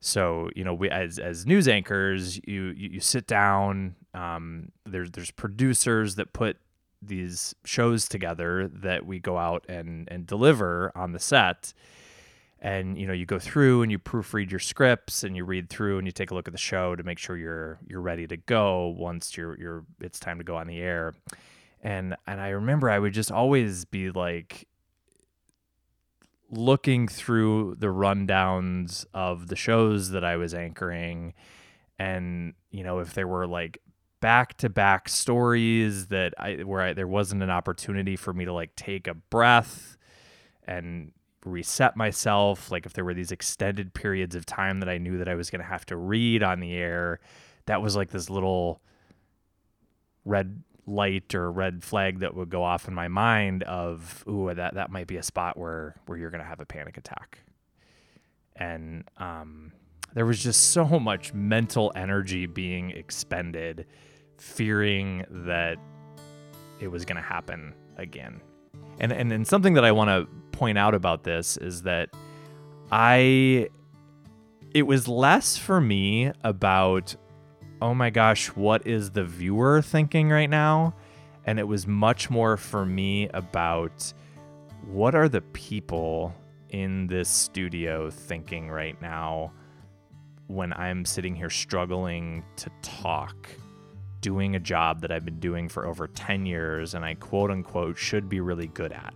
So, 0.00 0.50
you 0.54 0.62
know, 0.62 0.74
we 0.74 0.90
as 0.90 1.18
as 1.18 1.46
news 1.46 1.66
anchors, 1.68 2.36
you 2.46 2.74
you, 2.76 2.90
you 2.92 3.00
sit 3.00 3.26
down, 3.26 3.96
um, 4.14 4.70
there's 4.84 5.10
there's 5.10 5.30
producers 5.30 6.16
that 6.16 6.32
put 6.32 6.58
these 7.02 7.54
shows 7.64 8.08
together 8.08 8.68
that 8.68 9.06
we 9.06 9.18
go 9.18 9.38
out 9.38 9.64
and 9.68 10.08
and 10.10 10.26
deliver 10.26 10.92
on 10.94 11.12
the 11.12 11.18
set 11.18 11.72
and 12.60 12.98
you 12.98 13.06
know 13.06 13.12
you 13.12 13.26
go 13.26 13.38
through 13.38 13.82
and 13.82 13.92
you 13.92 13.98
proofread 13.98 14.50
your 14.50 14.60
scripts 14.60 15.22
and 15.22 15.36
you 15.36 15.44
read 15.44 15.68
through 15.68 15.98
and 15.98 16.06
you 16.06 16.12
take 16.12 16.30
a 16.30 16.34
look 16.34 16.48
at 16.48 16.52
the 16.52 16.58
show 16.58 16.96
to 16.96 17.02
make 17.02 17.18
sure 17.18 17.36
you're 17.36 17.78
you're 17.86 18.00
ready 18.00 18.26
to 18.26 18.36
go 18.36 18.94
once 18.98 19.36
you're 19.36 19.58
you're 19.58 19.84
it's 20.00 20.18
time 20.18 20.38
to 20.38 20.44
go 20.44 20.56
on 20.56 20.66
the 20.66 20.78
air 20.78 21.14
and 21.86 22.16
and 22.26 22.40
I 22.40 22.48
remember 22.48 22.90
I 22.90 22.98
would 22.98 23.14
just 23.14 23.30
always 23.30 23.84
be 23.84 24.10
like 24.10 24.66
looking 26.50 27.06
through 27.06 27.76
the 27.78 27.86
rundowns 27.86 29.06
of 29.14 29.46
the 29.46 29.54
shows 29.54 30.10
that 30.10 30.24
I 30.24 30.36
was 30.36 30.52
anchoring 30.52 31.32
and 31.96 32.54
you 32.72 32.82
know 32.82 32.98
if 32.98 33.14
there 33.14 33.28
were 33.28 33.46
like 33.46 33.78
back 34.20 34.56
to 34.58 34.68
back 34.68 35.08
stories 35.08 36.08
that 36.08 36.34
I 36.38 36.56
where 36.64 36.82
I, 36.82 36.92
there 36.92 37.06
wasn't 37.06 37.44
an 37.44 37.50
opportunity 37.50 38.16
for 38.16 38.32
me 38.32 38.44
to 38.46 38.52
like 38.52 38.74
take 38.74 39.06
a 39.06 39.14
breath 39.14 39.96
and 40.66 41.12
reset 41.44 41.96
myself 41.96 42.72
like 42.72 42.84
if 42.84 42.94
there 42.94 43.04
were 43.04 43.14
these 43.14 43.30
extended 43.30 43.94
periods 43.94 44.34
of 44.34 44.44
time 44.44 44.80
that 44.80 44.88
I 44.88 44.98
knew 44.98 45.18
that 45.18 45.28
I 45.28 45.36
was 45.36 45.50
going 45.50 45.62
to 45.62 45.68
have 45.68 45.86
to 45.86 45.96
read 45.96 46.42
on 46.42 46.58
the 46.58 46.74
air 46.74 47.20
that 47.66 47.80
was 47.80 47.94
like 47.94 48.10
this 48.10 48.28
little 48.28 48.80
red 50.24 50.64
light 50.86 51.34
or 51.34 51.50
red 51.50 51.82
flag 51.82 52.20
that 52.20 52.34
would 52.34 52.48
go 52.48 52.62
off 52.62 52.86
in 52.86 52.94
my 52.94 53.08
mind 53.08 53.62
of 53.64 54.24
ooh 54.28 54.52
that 54.54 54.74
that 54.74 54.90
might 54.90 55.06
be 55.06 55.16
a 55.16 55.22
spot 55.22 55.56
where 55.56 55.96
where 56.06 56.16
you're 56.16 56.30
going 56.30 56.42
to 56.42 56.48
have 56.48 56.60
a 56.60 56.66
panic 56.66 56.96
attack. 56.96 57.38
And 58.54 59.04
um, 59.18 59.72
there 60.14 60.24
was 60.24 60.42
just 60.42 60.70
so 60.70 60.86
much 60.86 61.34
mental 61.34 61.92
energy 61.94 62.46
being 62.46 62.90
expended 62.90 63.86
fearing 64.38 65.24
that 65.28 65.76
it 66.80 66.88
was 66.88 67.04
going 67.04 67.16
to 67.16 67.22
happen 67.22 67.74
again. 67.96 68.40
And 68.98 69.12
and 69.12 69.32
and 69.32 69.46
something 69.46 69.74
that 69.74 69.84
I 69.84 69.92
want 69.92 70.08
to 70.08 70.26
point 70.52 70.78
out 70.78 70.94
about 70.94 71.24
this 71.24 71.56
is 71.56 71.82
that 71.82 72.10
I 72.90 73.68
it 74.72 74.82
was 74.86 75.08
less 75.08 75.56
for 75.56 75.80
me 75.80 76.32
about 76.44 77.16
oh 77.80 77.94
my 77.94 78.10
gosh, 78.10 78.48
what 78.48 78.86
is 78.86 79.10
the 79.10 79.24
viewer 79.24 79.82
thinking 79.82 80.28
right 80.30 80.50
now? 80.50 80.94
And 81.44 81.58
it 81.58 81.68
was 81.68 81.86
much 81.86 82.30
more 82.30 82.56
for 82.56 82.84
me 82.84 83.28
about 83.28 84.12
what 84.86 85.14
are 85.14 85.28
the 85.28 85.42
people 85.42 86.34
in 86.70 87.06
this 87.06 87.28
studio 87.28 88.10
thinking 88.10 88.68
right 88.68 89.00
now 89.00 89.52
when 90.48 90.72
I'm 90.72 91.04
sitting 91.04 91.34
here 91.34 91.50
struggling 91.50 92.44
to 92.56 92.70
talk? 92.82 93.48
doing 94.26 94.56
a 94.56 94.58
job 94.58 95.02
that 95.02 95.12
I've 95.12 95.24
been 95.24 95.38
doing 95.38 95.68
for 95.68 95.86
over 95.86 96.08
10 96.08 96.46
years 96.46 96.94
and 96.94 97.04
I 97.04 97.14
quote 97.14 97.48
unquote 97.48 97.96
should 97.96 98.28
be 98.28 98.40
really 98.40 98.66
good 98.66 98.90
at. 98.90 99.14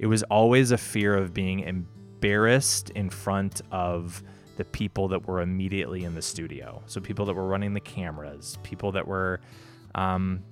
It 0.00 0.06
was 0.06 0.24
always 0.24 0.72
a 0.72 0.76
fear 0.76 1.16
of 1.16 1.32
being 1.32 1.60
embarrassed 1.60 2.90
in 2.90 3.10
front 3.10 3.60
of 3.70 4.24
the 4.58 4.64
people 4.64 5.06
that 5.08 5.26
were 5.26 5.40
immediately 5.40 6.02
in 6.02 6.16
the 6.16 6.20
studio. 6.20 6.82
So 6.86 7.00
people 7.00 7.24
that 7.26 7.34
were 7.34 7.46
running 7.46 7.74
the 7.74 7.80
cameras, 7.80 8.58
people 8.64 8.90
that 8.92 9.06
were, 9.06 9.40
um, 9.94 10.42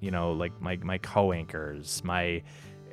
you 0.00 0.10
know, 0.10 0.32
like 0.32 0.58
my 0.60 0.78
my 0.82 0.96
co-anchors. 0.96 2.02
My, 2.02 2.42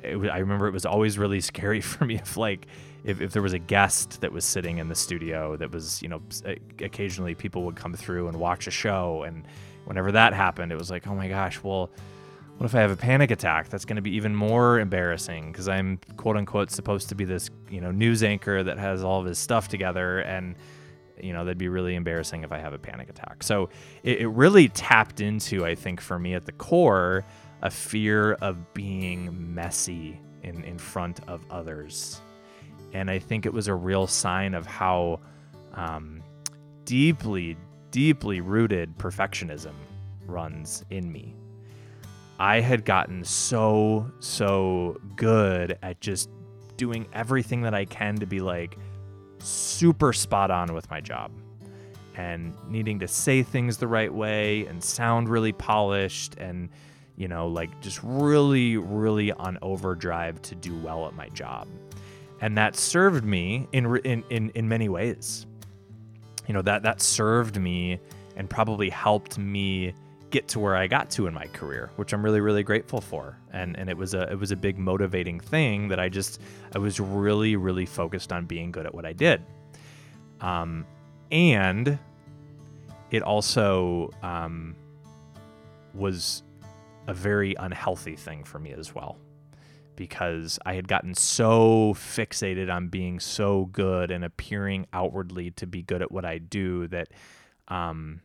I 0.04 0.38
remember 0.38 0.68
it 0.68 0.72
was 0.72 0.84
always 0.84 1.18
really 1.18 1.40
scary 1.40 1.80
for 1.92 2.04
me 2.04 2.16
if 2.16 2.36
like 2.36 2.66
if, 3.04 3.22
if 3.22 3.32
there 3.32 3.40
was 3.40 3.54
a 3.54 3.58
guest 3.58 4.20
that 4.20 4.32
was 4.32 4.44
sitting 4.44 4.76
in 4.76 4.88
the 4.88 4.94
studio 4.94 5.56
that 5.56 5.72
was 5.72 6.02
you 6.02 6.08
know 6.08 6.20
occasionally 6.80 7.34
people 7.34 7.62
would 7.64 7.76
come 7.76 7.94
through 7.94 8.28
and 8.28 8.36
watch 8.38 8.66
a 8.66 8.70
show 8.70 9.22
and 9.22 9.46
whenever 9.86 10.12
that 10.12 10.34
happened 10.34 10.70
it 10.70 10.76
was 10.76 10.90
like 10.90 11.06
oh 11.06 11.14
my 11.14 11.26
gosh 11.26 11.62
well 11.62 11.90
what 12.60 12.66
if 12.66 12.74
I 12.74 12.80
have 12.80 12.90
a 12.90 12.96
panic 12.96 13.30
attack? 13.30 13.70
That's 13.70 13.86
going 13.86 13.96
to 13.96 14.02
be 14.02 14.16
even 14.16 14.36
more 14.36 14.80
embarrassing 14.80 15.50
because 15.50 15.66
I'm 15.66 15.98
quote 16.18 16.36
unquote 16.36 16.70
supposed 16.70 17.08
to 17.08 17.14
be 17.14 17.24
this, 17.24 17.48
you 17.70 17.80
know, 17.80 17.90
news 17.90 18.22
anchor 18.22 18.62
that 18.62 18.76
has 18.76 19.02
all 19.02 19.18
of 19.18 19.24
his 19.24 19.38
stuff 19.38 19.68
together 19.68 20.18
and 20.18 20.56
you 21.18 21.32
know, 21.32 21.46
that'd 21.46 21.56
be 21.56 21.68
really 21.68 21.94
embarrassing 21.94 22.44
if 22.44 22.52
I 22.52 22.58
have 22.58 22.74
a 22.74 22.78
panic 22.78 23.08
attack. 23.08 23.44
So 23.44 23.70
it, 24.02 24.20
it 24.20 24.26
really 24.26 24.68
tapped 24.68 25.22
into, 25.22 25.64
I 25.64 25.74
think, 25.74 26.02
for 26.02 26.18
me 26.18 26.34
at 26.34 26.44
the 26.44 26.52
core, 26.52 27.24
a 27.62 27.70
fear 27.70 28.34
of 28.34 28.74
being 28.74 29.54
messy 29.54 30.20
in, 30.42 30.62
in 30.62 30.76
front 30.76 31.20
of 31.28 31.42
others. 31.50 32.20
And 32.92 33.10
I 33.10 33.20
think 33.20 33.46
it 33.46 33.54
was 33.54 33.68
a 33.68 33.74
real 33.74 34.06
sign 34.06 34.52
of 34.52 34.66
how 34.66 35.20
um, 35.72 36.22
deeply, 36.84 37.56
deeply 37.90 38.42
rooted 38.42 38.98
perfectionism 38.98 39.72
runs 40.26 40.84
in 40.90 41.10
me. 41.10 41.39
I 42.40 42.60
had 42.60 42.86
gotten 42.86 43.22
so, 43.22 44.10
so 44.18 44.98
good 45.14 45.78
at 45.82 46.00
just 46.00 46.30
doing 46.78 47.06
everything 47.12 47.60
that 47.60 47.74
I 47.74 47.84
can 47.84 48.16
to 48.16 48.26
be 48.26 48.40
like 48.40 48.78
super 49.40 50.14
spot 50.14 50.50
on 50.50 50.72
with 50.72 50.88
my 50.90 51.02
job 51.02 51.30
and 52.16 52.54
needing 52.66 52.98
to 53.00 53.08
say 53.08 53.42
things 53.42 53.76
the 53.76 53.86
right 53.86 54.12
way 54.12 54.64
and 54.66 54.82
sound 54.82 55.28
really 55.28 55.52
polished 55.52 56.36
and, 56.36 56.70
you 57.16 57.28
know, 57.28 57.46
like 57.46 57.78
just 57.82 58.00
really, 58.02 58.78
really 58.78 59.32
on 59.32 59.58
overdrive 59.60 60.40
to 60.40 60.54
do 60.54 60.74
well 60.78 61.06
at 61.06 61.12
my 61.12 61.28
job. 61.28 61.68
And 62.40 62.56
that 62.56 62.74
served 62.74 63.22
me 63.22 63.68
in, 63.72 63.96
in, 63.98 64.24
in, 64.30 64.48
in 64.54 64.66
many 64.66 64.88
ways. 64.88 65.44
You 66.48 66.54
know, 66.54 66.62
that, 66.62 66.84
that 66.84 67.02
served 67.02 67.60
me 67.60 68.00
and 68.34 68.48
probably 68.48 68.88
helped 68.88 69.36
me 69.36 69.92
get 70.30 70.48
to 70.48 70.60
where 70.60 70.76
I 70.76 70.86
got 70.86 71.10
to 71.10 71.26
in 71.26 71.34
my 71.34 71.46
career, 71.46 71.90
which 71.96 72.12
I'm 72.12 72.24
really 72.24 72.40
really 72.40 72.62
grateful 72.62 73.00
for. 73.00 73.36
And 73.52 73.78
and 73.78 73.90
it 73.90 73.96
was 73.96 74.14
a 74.14 74.30
it 74.30 74.38
was 74.38 74.50
a 74.50 74.56
big 74.56 74.78
motivating 74.78 75.40
thing 75.40 75.88
that 75.88 76.00
I 76.00 76.08
just 76.08 76.40
I 76.74 76.78
was 76.78 77.00
really 77.00 77.56
really 77.56 77.86
focused 77.86 78.32
on 78.32 78.46
being 78.46 78.70
good 78.70 78.86
at 78.86 78.94
what 78.94 79.04
I 79.04 79.12
did. 79.12 79.42
Um, 80.40 80.86
and 81.30 81.98
it 83.10 83.22
also 83.22 84.10
um, 84.22 84.74
was 85.94 86.42
a 87.06 87.14
very 87.14 87.54
unhealthy 87.58 88.16
thing 88.16 88.44
for 88.44 88.58
me 88.58 88.72
as 88.72 88.94
well 88.94 89.18
because 89.96 90.58
I 90.64 90.74
had 90.74 90.88
gotten 90.88 91.14
so 91.14 91.92
fixated 91.94 92.72
on 92.72 92.88
being 92.88 93.20
so 93.20 93.66
good 93.66 94.10
and 94.10 94.24
appearing 94.24 94.86
outwardly 94.92 95.50
to 95.52 95.66
be 95.66 95.82
good 95.82 96.00
at 96.00 96.10
what 96.10 96.24
I 96.24 96.38
do 96.38 96.88
that 96.88 97.08
um, 97.68 98.22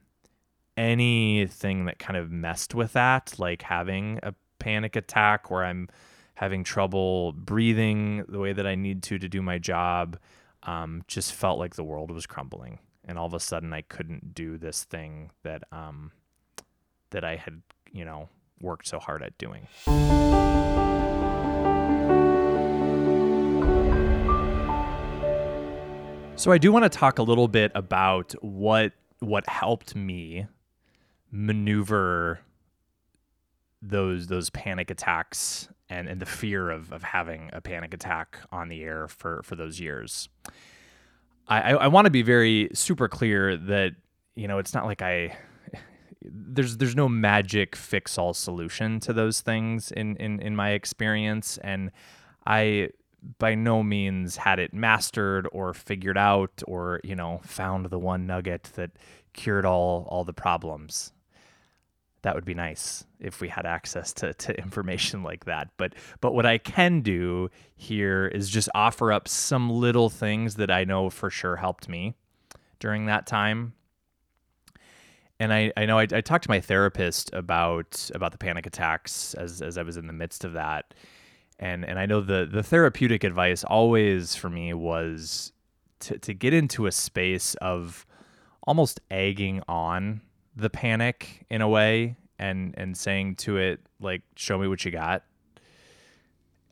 anything 0.78 1.86
that 1.86 2.00
kind 2.00 2.18
of 2.18 2.32
messed 2.32 2.76
with 2.76 2.94
that, 2.94 3.36
like 3.38 3.62
having 3.62 4.20
a 4.24 4.34
panic 4.60 4.96
attack 4.96 5.50
where 5.50 5.64
I'm 5.64 5.90
having 6.36 6.64
trouble 6.64 7.32
breathing 7.34 8.26
the 8.28 8.40
way 8.40 8.54
that 8.54 8.68
I 8.68 8.76
need 8.76 9.04
to 9.04 9.18
to 9.18 9.28
do 9.30 9.42
my 9.42 9.58
job, 9.58 10.18
um, 10.64 11.04
just 11.08 11.34
felt 11.34 11.60
like 11.60 11.76
the 11.76 11.84
world 11.84 12.12
was 12.12 12.26
crumbling. 12.26 12.80
And 13.06 13.18
all 13.18 13.28
of 13.28 13.34
a 13.34 13.40
sudden, 13.40 13.72
I 13.72 13.82
couldn't 13.82 14.34
do 14.34 14.58
this 14.58 14.84
thing 14.84 15.32
that 15.44 15.64
um, 15.72 16.12
that 17.12 17.24
I 17.24 17.36
had, 17.36 17.62
you 17.92 18.04
know, 18.04 18.30
worked 18.60 18.88
so 18.88 19.00
hard 19.00 19.22
at 19.22 19.38
doing. 19.38 19.68
So 26.38 26.52
I 26.52 26.58
do 26.58 26.72
want 26.72 26.84
to 26.84 26.90
talk 26.90 27.20
a 27.20 27.24
little 27.24 27.48
bit 27.48 27.72
about 27.76 28.34
what 28.42 28.92
what 29.20 29.48
helped 29.48 29.96
me 29.96 30.48
maneuver 31.36 32.40
those 33.82 34.28
those 34.28 34.50
panic 34.50 34.90
attacks 34.90 35.68
and, 35.90 36.08
and 36.08 36.20
the 36.20 36.26
fear 36.26 36.70
of, 36.70 36.92
of 36.92 37.04
having 37.04 37.50
a 37.54 37.62
panic 37.62 37.94
attack 37.94 38.40
on 38.52 38.70
the 38.70 38.82
air 38.82 39.08
for, 39.08 39.42
for 39.44 39.56
those 39.56 39.80
years. 39.80 40.30
I, 41.48 41.74
I, 41.74 41.88
want 41.90 42.06
to 42.06 42.12
be 42.12 42.24
very 42.24 42.70
super 42.74 43.08
clear 43.08 43.56
that, 43.56 43.92
you 44.34 44.48
know, 44.48 44.58
it's 44.58 44.74
not 44.74 44.86
like 44.86 45.04
I 45.04 45.38
there's 46.24 46.78
there's 46.78 46.96
no 46.96 47.08
magic 47.08 47.76
fix 47.76 48.18
all 48.18 48.34
solution 48.34 49.00
to 49.02 49.14
those 49.14 49.42
things 49.42 49.92
in, 49.92 50.16
in, 50.16 50.40
in 50.40 50.56
my 50.56 50.72
experience. 50.72 51.60
And 51.64 51.92
I 52.48 52.90
by 53.38 53.54
no 53.54 53.84
means 53.84 54.38
had 54.38 54.58
it 54.58 54.74
mastered 54.74 55.48
or 55.52 55.76
figured 55.76 56.18
out 56.18 56.64
or, 56.66 57.00
you 57.04 57.16
know, 57.16 57.42
found 57.44 57.86
the 57.88 58.00
one 58.00 58.26
nugget 58.26 58.72
that 58.76 58.92
cured 59.34 59.66
all 59.66 60.08
all 60.10 60.24
the 60.24 60.34
problems 60.34 61.12
that 62.26 62.34
would 62.34 62.44
be 62.44 62.56
nice 62.56 63.06
if 63.20 63.40
we 63.40 63.50
had 63.50 63.68
access 63.68 64.12
to, 64.12 64.34
to 64.34 64.58
information 64.62 65.22
like 65.22 65.46
that. 65.46 65.70
But 65.78 65.94
but 66.22 66.34
what 66.34 66.46
I 66.46 66.58
can 66.58 67.02
do 67.02 67.50
here 67.76 68.26
is 68.26 68.50
just 68.50 68.68
offer 68.74 69.12
up 69.12 69.28
some 69.28 69.70
little 69.70 70.10
things 70.10 70.56
that 70.56 70.72
I 70.72 70.86
know 70.86 71.12
for 71.12 71.30
sure 71.30 71.56
helped 71.56 71.88
me 71.88 72.16
during 72.80 73.06
that 73.06 73.28
time. 73.28 73.74
And 75.40 75.54
I, 75.54 75.72
I 75.78 75.86
know 75.86 76.00
I, 76.00 76.08
I 76.12 76.22
talked 76.22 76.46
to 76.46 76.50
my 76.50 76.62
therapist 76.62 77.32
about 77.32 78.10
about 78.16 78.32
the 78.32 78.40
panic 78.40 78.66
attacks 78.66 79.36
as, 79.36 79.62
as 79.62 79.78
I 79.78 79.84
was 79.84 79.96
in 79.96 80.08
the 80.08 80.14
midst 80.14 80.44
of 80.44 80.54
that. 80.54 80.96
And 81.60 81.86
and 81.86 82.00
I 82.00 82.08
know 82.08 82.22
the 82.22 82.50
the 82.52 82.64
therapeutic 82.64 83.24
advice 83.24 83.64
always 83.64 84.36
for 84.36 84.50
me 84.50 84.74
was 84.74 85.54
to, 86.00 86.18
to 86.18 86.34
get 86.34 86.56
into 86.56 86.88
a 86.88 86.92
space 86.92 87.54
of 87.56 88.08
almost 88.66 89.00
egging 89.12 89.62
on 89.68 90.22
the 90.56 90.70
panic 90.70 91.46
in 91.50 91.62
a 91.62 91.68
way 91.68 92.16
and 92.40 92.74
and 92.78 92.96
saying 92.96 93.36
to 93.36 93.58
it 93.58 93.80
like 94.00 94.22
show 94.36 94.58
me 94.58 94.68
what 94.68 94.84
you 94.86 94.92
got 94.92 95.24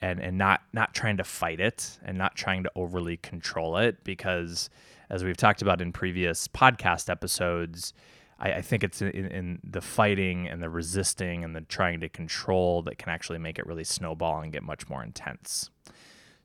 and 0.01 0.19
and 0.19 0.37
not 0.37 0.61
not 0.73 0.93
trying 0.93 1.17
to 1.17 1.23
fight 1.23 1.59
it 1.59 1.97
and 2.03 2.17
not 2.17 2.35
trying 2.35 2.63
to 2.63 2.71
overly 2.75 3.17
control 3.17 3.77
it 3.77 4.03
because 4.03 4.69
as 5.09 5.23
we've 5.23 5.37
talked 5.37 5.61
about 5.61 5.81
in 5.81 5.91
previous 5.91 6.47
podcast 6.47 7.09
episodes 7.09 7.93
I, 8.39 8.53
I 8.53 8.61
think 8.61 8.83
it's 8.83 9.01
in, 9.01 9.09
in, 9.09 9.59
the 9.63 9.81
fighting 9.81 10.47
and 10.47 10.61
the 10.61 10.69
resisting 10.69 11.43
and 11.43 11.55
the 11.55 11.61
trying 11.61 12.01
to 12.01 12.09
control 12.09 12.81
that 12.83 12.97
can 12.97 13.09
actually 13.09 13.39
make 13.39 13.57
it 13.57 13.65
really 13.65 13.83
snowball 13.83 14.41
and 14.41 14.51
get 14.51 14.63
much 14.63 14.89
more 14.89 15.03
intense. 15.03 15.69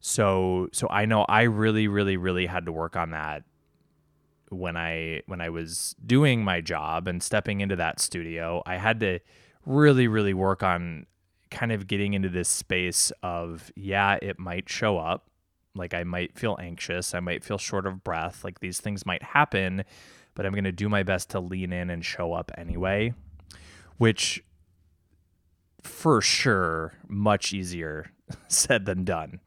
So 0.01 0.69
so 0.73 0.87
I 0.91 1.07
know 1.07 1.25
I 1.29 1.43
really 1.43 1.89
really 1.89 2.17
really 2.17 2.47
had 2.47 2.67
to 2.67 2.73
work 2.73 2.95
on 2.95 3.11
that 3.11 3.43
when 4.51 4.77
I 4.77 5.23
when 5.27 5.41
I 5.41 5.51
was 5.51 5.95
doing 6.05 6.45
my 6.45 6.61
job 6.61 7.09
and 7.09 7.23
stepping 7.23 7.61
into 7.61 7.77
that 7.77 8.01
studio, 8.01 8.63
I 8.67 8.77
had 8.77 9.01
to 9.01 9.21
really 9.67 10.09
really 10.09 10.35
work 10.35 10.63
on 10.63 11.07
kind 11.51 11.73
of 11.73 11.87
getting 11.87 12.15
into 12.15 12.29
this 12.29 12.49
space 12.49 13.13
of 13.23 13.71
yeah, 13.77 14.19
it 14.21 14.39
might 14.39 14.69
show 14.69 14.99
up. 14.99 15.31
Like 15.75 15.95
I 15.95 16.05
might 16.05 16.39
feel 16.39 16.57
anxious, 16.61 17.15
I 17.15 17.21
might 17.21 17.45
feel 17.45 17.59
short 17.59 17.87
of 17.87 18.03
breath, 18.03 18.45
like 18.45 18.61
these 18.61 18.81
things 18.81 19.07
might 19.07 19.23
happen, 19.23 19.85
but 20.35 20.45
I'm 20.45 20.53
going 20.53 20.65
to 20.65 20.73
do 20.73 20.89
my 20.89 21.03
best 21.03 21.31
to 21.31 21.41
lean 21.41 21.73
in 21.73 21.91
and 21.91 22.05
show 22.05 22.33
up 22.33 22.51
anyway, 22.59 23.15
which 23.97 24.43
for 25.83 26.21
sure 26.21 26.95
much 27.07 27.53
easier 27.53 28.11
said 28.49 28.87
than 28.87 29.05
done. 29.05 29.41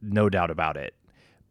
No 0.00 0.30
doubt 0.30 0.50
about 0.50 0.76
it 0.76 0.94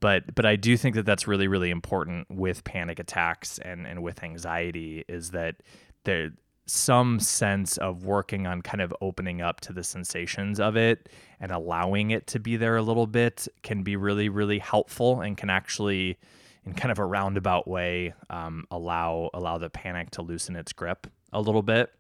but 0.05 0.35
but 0.35 0.45
I 0.45 0.55
do 0.55 0.77
think 0.77 0.93
that 0.97 1.05
that's 1.07 1.27
really 1.27 1.47
really 1.47 1.71
important 1.71 2.29
with 2.29 2.63
panic 2.63 2.99
attacks 2.99 3.57
and 3.57 3.87
and 3.87 4.03
with 4.03 4.21
anxiety 4.21 5.03
is 5.07 5.31
that 5.31 5.55
there 6.03 6.29
some 6.67 7.19
sense 7.19 7.77
of 7.77 8.05
working 8.05 8.45
on 8.45 8.61
kind 8.61 8.81
of 8.81 8.93
opening 9.01 9.41
up 9.41 9.61
to 9.61 9.73
the 9.73 9.83
sensations 9.83 10.59
of 10.59 10.77
it 10.77 11.09
and 11.39 11.51
allowing 11.51 12.11
it 12.11 12.27
to 12.27 12.39
be 12.39 12.55
there 12.55 12.77
a 12.77 12.83
little 12.83 13.07
bit 13.07 13.47
can 13.63 13.81
be 13.81 13.95
really 13.95 14.29
really 14.29 14.59
helpful 14.59 15.21
and 15.21 15.37
can 15.37 15.49
actually 15.49 16.19
in 16.67 16.75
kind 16.75 16.91
of 16.91 16.99
a 16.99 17.05
roundabout 17.05 17.67
way 17.67 18.13
um, 18.29 18.63
allow 18.69 19.31
allow 19.33 19.57
the 19.57 19.71
panic 19.71 20.11
to 20.11 20.21
loosen 20.21 20.55
its 20.55 20.71
grip 20.71 21.07
a 21.33 21.41
little 21.41 21.63
bit. 21.63 21.91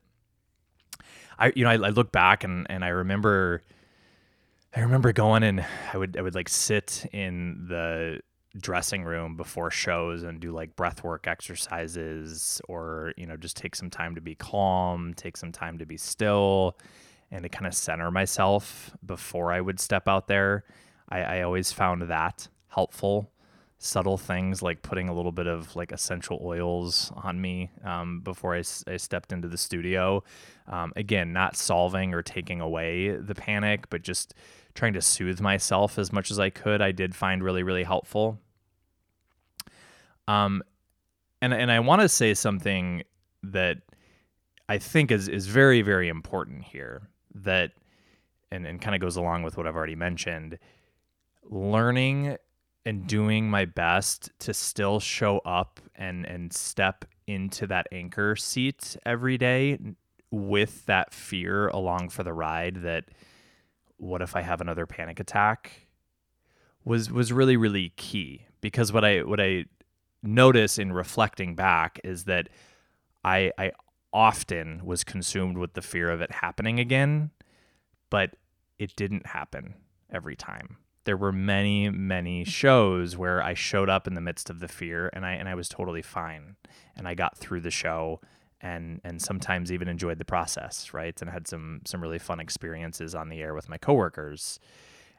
I 1.39 1.51
you 1.55 1.63
know 1.63 1.71
i, 1.71 1.87
I 1.87 1.89
look 1.89 2.11
back 2.11 2.43
and 2.43 2.67
and 2.69 2.85
i 2.85 2.89
remember 2.89 3.63
I 4.75 4.81
remember 4.81 5.13
going 5.13 5.43
and 5.43 5.65
I 5.93 5.97
would 5.97 6.17
I 6.17 6.21
would 6.21 6.35
like 6.35 6.49
sit 6.49 7.05
in 7.13 7.67
the 7.69 8.19
dressing 8.57 9.05
room 9.05 9.37
before 9.37 9.71
shows 9.71 10.23
and 10.23 10.39
do 10.39 10.51
like 10.51 10.75
breath 10.75 11.03
work 11.03 11.27
exercises 11.27 12.61
or 12.67 13.13
you 13.15 13.25
know 13.25 13.37
just 13.37 13.55
take 13.55 13.75
some 13.75 13.89
time 13.89 14.15
to 14.15 14.21
be 14.21 14.35
calm 14.35 15.13
take 15.13 15.35
some 15.35 15.51
time 15.51 15.77
to 15.77 15.85
be 15.85 15.97
still 15.97 16.77
and 17.31 17.43
to 17.43 17.49
kind 17.49 17.67
of 17.67 17.73
center 17.73 18.09
myself 18.11 18.95
before 19.05 19.51
i 19.51 19.59
would 19.59 19.77
step 19.77 20.07
out 20.07 20.29
there 20.29 20.63
i, 21.09 21.21
I 21.21 21.41
always 21.41 21.73
found 21.73 22.03
that 22.03 22.47
helpful 22.69 23.29
subtle 23.77 24.17
things 24.17 24.61
like 24.61 24.81
putting 24.81 25.09
a 25.09 25.13
little 25.13 25.31
bit 25.31 25.47
of 25.47 25.75
like 25.75 25.91
essential 25.91 26.39
oils 26.41 27.11
on 27.15 27.39
me 27.39 27.69
um, 27.83 28.21
before 28.21 28.55
I, 28.55 28.63
I, 28.87 28.97
stepped 28.97 29.31
into 29.33 29.47
the 29.47 29.57
studio. 29.57 30.23
Um, 30.67 30.93
again, 30.95 31.33
not 31.33 31.55
solving 31.55 32.13
or 32.13 32.21
taking 32.21 32.61
away 32.61 33.09
the 33.09 33.35
panic, 33.35 33.89
but 33.89 34.01
just 34.01 34.33
trying 34.75 34.93
to 34.93 35.01
soothe 35.01 35.41
myself 35.41 35.97
as 35.97 36.13
much 36.13 36.29
as 36.29 36.39
I 36.39 36.49
could. 36.49 36.81
I 36.81 36.91
did 36.91 37.15
find 37.15 37.43
really, 37.43 37.63
really 37.63 37.83
helpful. 37.83 38.39
Um, 40.27 40.61
and 41.41 41.53
and 41.53 41.71
I 41.71 41.79
want 41.79 42.01
to 42.01 42.09
say 42.09 42.33
something 42.33 43.03
that 43.43 43.77
I 44.69 44.77
think 44.77 45.11
is 45.11 45.27
is 45.27 45.47
very, 45.47 45.81
very 45.81 46.09
important 46.09 46.63
here. 46.63 47.09
That 47.33 47.71
and 48.51 48.65
and 48.65 48.81
kind 48.81 48.95
of 48.95 49.01
goes 49.01 49.15
along 49.15 49.43
with 49.43 49.57
what 49.57 49.67
I've 49.67 49.75
already 49.75 49.95
mentioned. 49.95 50.59
Learning 51.49 52.37
and 52.85 53.07
doing 53.07 53.49
my 53.49 53.65
best 53.65 54.29
to 54.39 54.53
still 54.53 54.99
show 54.99 55.39
up 55.39 55.79
and 55.95 56.25
and 56.25 56.51
step 56.53 57.05
into 57.27 57.65
that 57.67 57.87
anchor 57.91 58.35
seat 58.35 58.97
every 59.05 59.37
day 59.37 59.79
with 60.31 60.85
that 60.85 61.13
fear 61.13 61.67
along 61.69 62.09
for 62.09 62.23
the 62.23 62.33
ride 62.33 62.77
that 62.77 63.05
what 63.97 64.21
if 64.21 64.35
I 64.35 64.41
have 64.41 64.61
another 64.61 64.85
panic 64.85 65.19
attack 65.19 65.87
was 66.83 67.11
was 67.11 67.33
really 67.33 67.57
really 67.57 67.93
key. 67.95 68.45
Because 68.61 68.91
what 68.91 69.05
I 69.05 69.23
what 69.23 69.39
I 69.39 69.65
notice 70.23 70.77
in 70.77 70.91
reflecting 70.91 71.55
back 71.55 71.99
is 72.03 72.25
that 72.25 72.49
I 73.23 73.51
I 73.57 73.71
often 74.13 74.85
was 74.85 75.03
consumed 75.03 75.57
with 75.57 75.73
the 75.73 75.81
fear 75.81 76.09
of 76.09 76.21
it 76.21 76.31
happening 76.31 76.79
again 76.79 77.31
but 78.09 78.35
it 78.79 78.95
didn't 78.95 79.25
happen 79.27 79.75
every 80.09 80.35
time. 80.35 80.77
There 81.03 81.17
were 81.17 81.31
many 81.31 81.89
many 81.89 82.43
shows 82.43 83.15
where 83.15 83.41
I 83.41 83.53
showed 83.53 83.89
up 83.89 84.07
in 84.07 84.13
the 84.15 84.21
midst 84.21 84.49
of 84.49 84.59
the 84.59 84.67
fear 84.67 85.09
and 85.13 85.25
I 85.25 85.33
and 85.33 85.47
I 85.47 85.55
was 85.55 85.69
totally 85.69 86.01
fine. 86.01 86.55
And 86.95 87.07
I 87.07 87.13
got 87.13 87.37
through 87.37 87.61
the 87.61 87.71
show 87.71 88.21
and 88.61 89.01
and 89.03 89.21
sometimes 89.21 89.71
even 89.71 89.87
enjoyed 89.87 90.17
the 90.17 90.25
process 90.25 90.93
right? 90.93 91.19
And 91.21 91.29
had 91.29 91.47
some 91.47 91.81
some 91.85 92.01
really 92.01 92.19
fun 92.19 92.39
experiences 92.39 93.15
on 93.15 93.29
the 93.29 93.41
air 93.41 93.53
with 93.53 93.69
my 93.69 93.77
coworkers. 93.77 94.59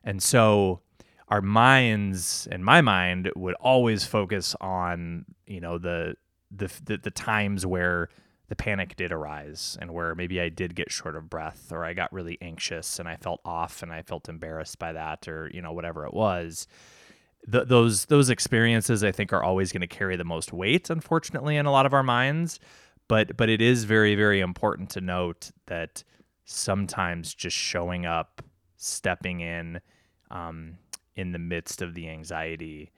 And 0.05 0.22
so 0.22 0.81
our 1.29 1.42
minds 1.42 2.46
and 2.51 2.64
my 2.64 2.81
mind 2.81 3.31
would 3.35 3.55
always 3.55 4.05
focus 4.05 4.55
on 4.61 5.25
you 5.46 5.61
know 5.61 5.79
the 5.79 6.16
the 6.51 6.70
the, 6.85 6.96
the 6.99 7.11
times 7.11 7.66
where 7.66 8.09
the 8.49 8.57
panic 8.57 8.94
did 8.94 9.11
arise 9.11 9.77
and 9.81 9.92
where 9.92 10.14
maybe 10.14 10.40
I 10.40 10.49
did 10.49 10.77
get 10.77 10.92
short 10.92 11.16
of 11.16 11.29
breath 11.29 11.72
or 11.72 11.85
I 11.85 11.94
got 11.94 12.12
really 12.12 12.38
anxious 12.40 13.01
and 13.01 13.09
I 13.09 13.16
felt 13.16 13.40
off 13.44 13.83
and 13.83 13.92
I 13.92 14.03
felt 14.03 14.29
embarrassed 14.29 14.79
by 14.79 14.92
that 14.92 15.27
or 15.27 15.51
you 15.53 15.61
know 15.61 15.72
whatever 15.72 16.07
it 16.07 16.14
was. 16.14 16.66
Th- 17.51 17.66
those 17.66 18.07
those 18.07 18.31
experiences 18.31 19.03
I 19.03 19.12
think 19.12 19.33
are 19.33 19.42
always 19.42 19.72
going 19.72 19.81
to 19.81 19.87
carry 19.87 20.16
the 20.16 20.25
most 20.25 20.53
weight 20.53 20.90
unfortunately 20.90 21.57
in 21.57 21.66
a 21.66 21.72
lot 21.72 21.87
of 21.87 21.92
our 21.92 22.03
minds 22.03 22.61
but 23.09 23.37
but 23.37 23.49
it 23.49 23.61
is 23.61 23.85
very 23.85 24.14
very 24.14 24.40
important 24.40 24.90
to 24.90 25.01
note 25.01 25.51
that 25.66 26.03
sometimes 26.45 27.35
just 27.35 27.57
showing 27.57 28.07
up 28.07 28.42
stepping 28.77 29.40
in 29.40 29.81
um, 30.31 30.79
in 31.14 31.33
the 31.33 31.38
midst 31.38 31.83
of 31.83 31.95
the 31.95 32.09
anxiety 32.09 32.90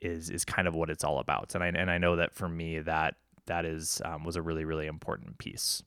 is 0.00 0.30
is 0.30 0.44
kind 0.44 0.66
of 0.66 0.74
what 0.74 0.90
it's 0.90 1.04
all 1.04 1.18
about 1.18 1.54
and 1.54 1.62
I 1.62 1.68
and 1.68 1.90
I 1.90 1.98
know 1.98 2.16
that 2.16 2.34
for 2.34 2.48
me 2.48 2.80
that 2.80 3.16
that 3.46 3.64
is 3.64 4.00
um, 4.04 4.24
was 4.24 4.36
a 4.36 4.42
really 4.42 4.64
really 4.64 4.86
important 4.86 5.38
piece. 5.38 5.82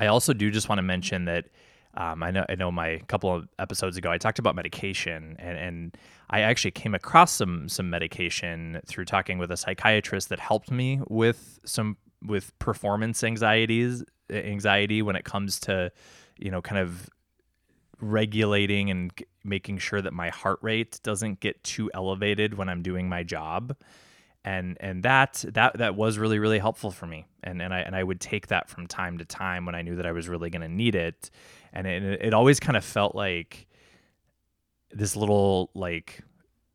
I 0.00 0.06
also 0.06 0.32
do 0.32 0.50
just 0.50 0.68
want 0.68 0.78
to 0.78 0.82
mention 0.82 1.26
that 1.26 1.46
um, 1.96 2.22
I 2.22 2.30
know 2.30 2.44
I 2.48 2.54
know 2.54 2.70
my 2.70 2.98
couple 3.06 3.34
of 3.34 3.48
episodes 3.58 3.96
ago 3.96 4.10
I 4.10 4.18
talked 4.18 4.38
about 4.38 4.54
medication 4.54 5.36
and, 5.38 5.58
and 5.58 5.96
I 6.30 6.40
actually 6.40 6.72
came 6.72 6.94
across 6.94 7.32
some 7.32 7.68
some 7.68 7.90
medication 7.90 8.80
through 8.86 9.04
talking 9.04 9.38
with 9.38 9.50
a 9.50 9.56
psychiatrist 9.56 10.28
that 10.30 10.40
helped 10.40 10.70
me 10.70 11.00
with 11.08 11.60
some 11.64 11.96
with 12.22 12.58
performance 12.58 13.22
anxieties 13.22 14.02
anxiety 14.30 15.02
when 15.02 15.16
it 15.16 15.24
comes 15.24 15.60
to 15.60 15.92
you 16.38 16.50
know 16.50 16.62
kind 16.62 16.80
of 16.80 17.08
regulating 18.00 18.90
and 18.90 19.12
making 19.44 19.78
sure 19.78 20.02
that 20.02 20.12
my 20.12 20.30
heart 20.30 20.58
rate 20.62 21.00
doesn't 21.02 21.40
get 21.40 21.62
too 21.62 21.90
elevated 21.94 22.54
when 22.54 22.68
I'm 22.68 22.82
doing 22.82 23.08
my 23.08 23.22
job 23.22 23.76
and 24.44 24.76
and 24.80 25.02
that 25.02 25.44
that 25.54 25.78
that 25.78 25.94
was 25.94 26.18
really 26.18 26.38
really 26.38 26.58
helpful 26.58 26.90
for 26.90 27.06
me. 27.06 27.26
And 27.42 27.62
and 27.62 27.72
I 27.72 27.80
and 27.80 27.96
I 27.96 28.02
would 28.02 28.20
take 28.20 28.48
that 28.48 28.68
from 28.68 28.86
time 28.86 29.18
to 29.18 29.24
time 29.24 29.64
when 29.64 29.74
I 29.74 29.82
knew 29.82 29.96
that 29.96 30.06
I 30.06 30.12
was 30.12 30.28
really 30.28 30.50
going 30.50 30.62
to 30.62 30.68
need 30.68 30.94
it. 30.94 31.30
And 31.72 31.86
it, 31.86 32.02
it 32.22 32.34
always 32.34 32.60
kind 32.60 32.76
of 32.76 32.84
felt 32.84 33.14
like 33.14 33.66
this 34.90 35.16
little 35.16 35.70
like 35.74 36.22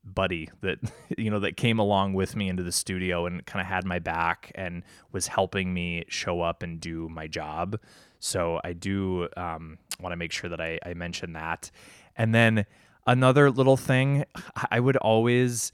buddy 0.04 0.50
that 0.62 0.80
you 1.18 1.30
know 1.30 1.40
that 1.40 1.58
came 1.58 1.80
along 1.80 2.14
with 2.14 2.36
me 2.36 2.50
into 2.50 2.64
the 2.64 2.72
studio 2.72 3.26
and 3.26 3.46
kind 3.46 3.62
of 3.62 3.68
had 3.68 3.86
my 3.86 4.00
back 4.00 4.52
and 4.56 4.84
was 5.12 5.28
helping 5.28 5.74
me 5.74 6.06
show 6.10 6.42
up 6.42 6.64
and 6.64 6.80
do 6.80 7.08
my 7.10 7.28
job. 7.28 7.80
So 8.20 8.60
I 8.64 8.74
do 8.74 9.30
um, 9.38 9.78
want 10.02 10.12
to 10.12 10.18
make 10.18 10.32
sure 10.32 10.50
that 10.50 10.60
I, 10.60 10.80
I 10.86 10.94
mention 10.94 11.34
that. 11.34 11.72
And 12.18 12.36
then 12.36 12.66
another 13.08 13.50
little 13.50 13.78
thing 13.78 14.26
I 14.72 14.80
would 14.80 14.98
always 14.98 15.72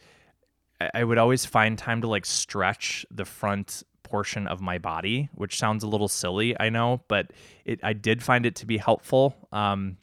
I 0.93 1.03
would 1.03 1.17
always 1.17 1.45
find 1.45 1.77
time 1.77 2.01
to 2.01 2.07
like 2.07 2.25
stretch 2.25 3.05
the 3.09 3.25
front 3.25 3.83
portion 4.03 4.47
of 4.47 4.61
my 4.61 4.77
body, 4.77 5.29
which 5.33 5.57
sounds 5.57 5.83
a 5.83 5.87
little 5.87 6.07
silly, 6.07 6.55
I 6.59 6.69
know, 6.69 7.01
but 7.07 7.31
it 7.65 7.79
I 7.83 7.93
did 7.93 8.21
find 8.21 8.45
it 8.45 8.55
to 8.57 8.65
be 8.65 8.77
helpful. 8.77 9.35
Um, 9.51 9.97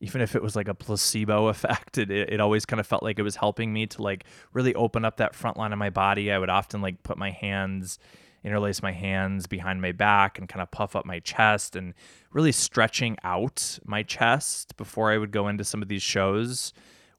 even 0.00 0.20
if 0.20 0.34
it 0.34 0.42
was 0.42 0.56
like 0.56 0.68
a 0.68 0.74
placebo 0.74 1.46
effect, 1.48 1.98
it, 1.98 2.10
it 2.10 2.40
always 2.40 2.66
kind 2.66 2.80
of 2.80 2.86
felt 2.86 3.02
like 3.02 3.18
it 3.18 3.22
was 3.22 3.36
helping 3.36 3.72
me 3.72 3.86
to 3.86 4.02
like 4.02 4.24
really 4.52 4.74
open 4.74 5.04
up 5.04 5.16
that 5.18 5.34
front 5.34 5.56
line 5.56 5.72
of 5.72 5.78
my 5.78 5.90
body. 5.90 6.30
I 6.30 6.38
would 6.38 6.50
often 6.50 6.82
like 6.82 7.02
put 7.02 7.16
my 7.16 7.30
hands, 7.30 7.98
interlace 8.44 8.82
my 8.82 8.92
hands 8.92 9.46
behind 9.46 9.80
my 9.80 9.92
back 9.92 10.38
and 10.38 10.48
kind 10.48 10.62
of 10.62 10.70
puff 10.70 10.96
up 10.96 11.06
my 11.06 11.20
chest 11.20 11.76
and 11.76 11.94
really 12.32 12.52
stretching 12.52 13.16
out 13.22 13.78
my 13.84 14.02
chest 14.02 14.76
before 14.76 15.10
I 15.12 15.18
would 15.18 15.30
go 15.30 15.48
into 15.48 15.64
some 15.64 15.80
of 15.82 15.88
these 15.88 16.02
shows 16.02 16.72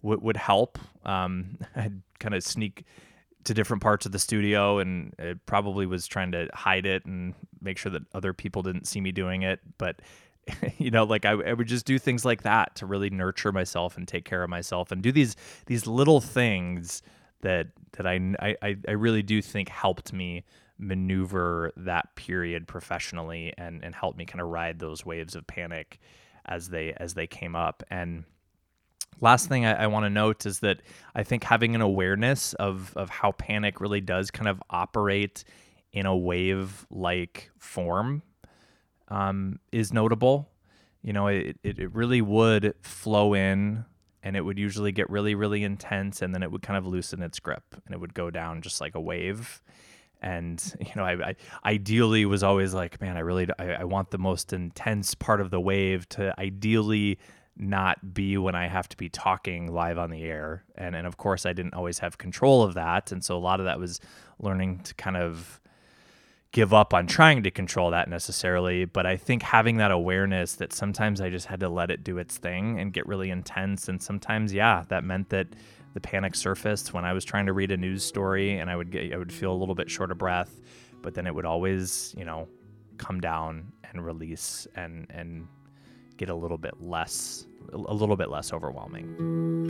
would, 0.04 0.22
would 0.22 0.38
help. 0.38 0.78
Um, 1.04 1.58
I'd 1.76 2.02
kind 2.20 2.36
of 2.36 2.44
sneak 2.44 2.86
to 3.46 3.54
different 3.54 3.82
parts 3.82 4.06
of 4.06 4.12
the 4.12 4.20
studio 4.20 4.80
and 4.80 5.14
it 5.20 5.46
probably 5.46 5.86
was 5.86 6.08
trying 6.08 6.32
to 6.32 6.48
hide 6.54 6.86
it 6.86 7.06
and 7.06 7.34
make 7.62 7.78
sure 7.78 7.92
that 7.92 8.04
other 8.14 8.34
people 8.34 8.62
didn't 8.62 8.88
see 8.88 9.02
me 9.02 9.12
doing 9.12 9.42
it. 9.42 9.60
But, 9.78 10.02
you 10.78 10.92
know, 10.92 11.04
like 11.04 11.26
I, 11.26 11.32
I 11.32 11.54
would 11.54 11.68
just 11.68 11.86
do 11.86 11.98
things 11.98 12.24
like 12.24 12.44
that 12.44 12.76
to 12.76 12.86
really 12.86 13.10
nurture 13.10 13.52
myself 13.52 13.98
and 13.98 14.08
take 14.08 14.26
care 14.26 14.44
of 14.44 14.50
myself 14.50 14.92
and 14.92 15.02
do 15.02 15.12
these, 15.12 15.36
these 15.66 15.88
little 15.88 16.22
things 16.22 17.02
that, 17.42 17.68
that 17.94 18.08
I, 18.08 18.36
I, 18.42 18.78
I 18.88 18.92
really 18.92 19.24
do 19.24 19.42
think 19.42 19.68
helped 19.68 20.14
me 20.14 20.46
maneuver 20.80 21.72
that 21.78 22.16
period 22.16 22.68
professionally 22.68 23.54
and, 23.58 23.84
and 23.84 23.94
help 23.94 24.16
me 24.16 24.26
kind 24.26 24.42
of 24.42 24.48
ride 24.48 24.80
those 24.80 25.06
waves 25.06 25.36
of 25.36 25.46
panic 25.48 26.00
as 26.46 26.70
they, 26.70 26.94
as 26.98 27.14
they 27.14 27.28
came 27.28 27.56
up. 27.56 27.84
And, 27.90 28.24
last 29.22 29.48
thing 29.48 29.66
I, 29.66 29.84
I 29.84 29.88
want 29.88 30.06
to 30.06 30.10
note 30.10 30.46
is 30.46 30.60
that 30.60 30.82
I 31.16 31.24
think 31.24 31.44
having 31.44 31.76
an 31.76 31.82
awareness 31.82 32.54
of 32.54 32.94
of 32.96 33.10
how 33.10 33.32
panic 33.32 33.82
really 33.82 34.02
does 34.02 34.32
kind 34.32 34.48
of 34.48 34.62
operate 34.70 35.44
in 35.94 36.06
a 36.06 36.16
wave 36.16 36.86
like 36.90 37.52
form 37.60 38.24
um, 39.08 39.60
is 39.72 39.94
notable. 39.94 40.50
You 41.04 41.14
know, 41.14 41.28
it, 41.28 41.58
it, 41.64 41.80
it 41.80 41.94
really 41.94 42.22
would 42.22 42.74
flow 42.82 43.34
in 43.34 43.86
and 44.24 44.36
it 44.36 44.42
would 44.42 44.58
usually 44.58 44.92
get 44.92 45.10
really, 45.10 45.36
really 45.36 45.64
intense 45.64 46.22
and 46.22 46.34
then 46.34 46.44
it 46.44 46.52
would 46.52 46.62
kind 46.62 46.78
of 46.78 46.88
loosen 46.88 47.22
its 47.22 47.40
grip 47.40 47.64
and 47.86 47.94
it 47.94 48.00
would 48.00 48.14
go 48.14 48.32
down 48.32 48.62
just 48.62 48.82
like 48.82 48.96
a 48.96 49.02
wave. 49.02 49.62
And, 50.22 50.64
you 50.80 50.92
know, 50.96 51.04
I, 51.04 51.30
I 51.30 51.36
ideally 51.66 52.26
was 52.26 52.42
always 52.42 52.74
like, 52.74 53.00
man, 53.02 53.18
I 53.18 53.20
really, 53.20 53.48
I, 53.60 53.74
I 53.74 53.84
want 53.84 54.12
the 54.12 54.18
most 54.18 54.54
intense 54.54 55.14
part 55.14 55.42
of 55.42 55.52
the 55.52 55.60
wave 55.60 56.08
to 56.10 56.34
ideally 56.40 57.20
not 57.56 58.14
be 58.14 58.38
when 58.38 58.56
I 58.56 58.68
have 58.68 58.90
to 58.90 58.98
be 58.98 59.10
talking 59.10 59.72
live 59.72 59.98
on 59.98 60.10
the 60.10 60.24
air. 60.24 60.64
And 60.76 60.96
and 60.96 61.06
of 61.06 61.18
course 61.18 61.46
I 61.46 61.54
didn't 61.54 61.74
always 61.74 62.00
have 62.00 62.18
control 62.18 62.64
of 62.64 62.74
that. 62.74 63.12
And 63.12 63.24
so 63.24 63.38
a 63.38 63.40
lot 63.40 63.60
of 63.60 63.66
that 63.66 63.80
was 63.80 64.00
learning 64.40 64.80
to 64.80 64.94
kind 64.96 65.18
of 65.18 65.62
give 66.52 66.74
up 66.74 66.94
on 66.94 67.08
trying 67.08 67.44
to 67.44 67.52
control 67.52 67.92
that 67.92 68.08
necessarily. 68.08 68.86
But 68.86 69.06
I 69.06 69.18
think 69.18 69.42
having 69.42 69.78
that 69.78 69.92
awareness 69.92 70.54
that 70.56 70.72
sometimes 70.72 71.20
I 71.20 71.30
just 71.30 71.48
had 71.48 71.60
to 71.62 71.70
let 71.70 71.92
it 71.92 72.04
do 72.04 72.18
its 72.20 72.38
thing 72.38 72.80
and 72.80 72.94
get 72.94 73.08
really 73.08 73.32
intense. 73.32 73.88
And 73.90 74.02
sometimes, 74.02 74.54
yeah, 74.54 74.84
that 74.90 75.04
meant 75.04 75.30
that 75.30 75.48
the 75.94 76.00
panic 76.00 76.36
surfaced 76.36 76.94
when 76.94 77.06
I 77.06 77.14
was 77.14 77.26
trying 77.26 77.48
to 77.48 77.54
read 77.54 77.72
a 77.72 77.78
news 77.78 78.04
story 78.04 78.58
and 78.58 78.70
I 78.70 78.76
would 78.76 78.92
get 78.92 79.14
I 79.14 79.18
would 79.18 79.34
feel 79.34 79.52
a 79.52 79.58
little 79.58 79.76
bit 79.76 79.90
short 79.90 80.12
of 80.12 80.18
breath, 80.18 80.60
but 81.02 81.14
then 81.14 81.28
it 81.28 81.36
would 81.36 81.46
always, 81.46 82.16
you 82.18 82.26
know, 82.26 82.48
come 82.98 83.20
down 83.20 83.72
and 83.92 84.04
release 84.04 84.68
and 84.76 85.08
and 85.10 85.48
get 86.18 86.30
a 86.30 86.36
little 86.36 86.58
bit 86.58 86.82
less 86.82 87.48
a 87.72 87.94
little 87.94 88.16
bit 88.16 88.30
less 88.30 88.54
overwhelming. 88.54 89.64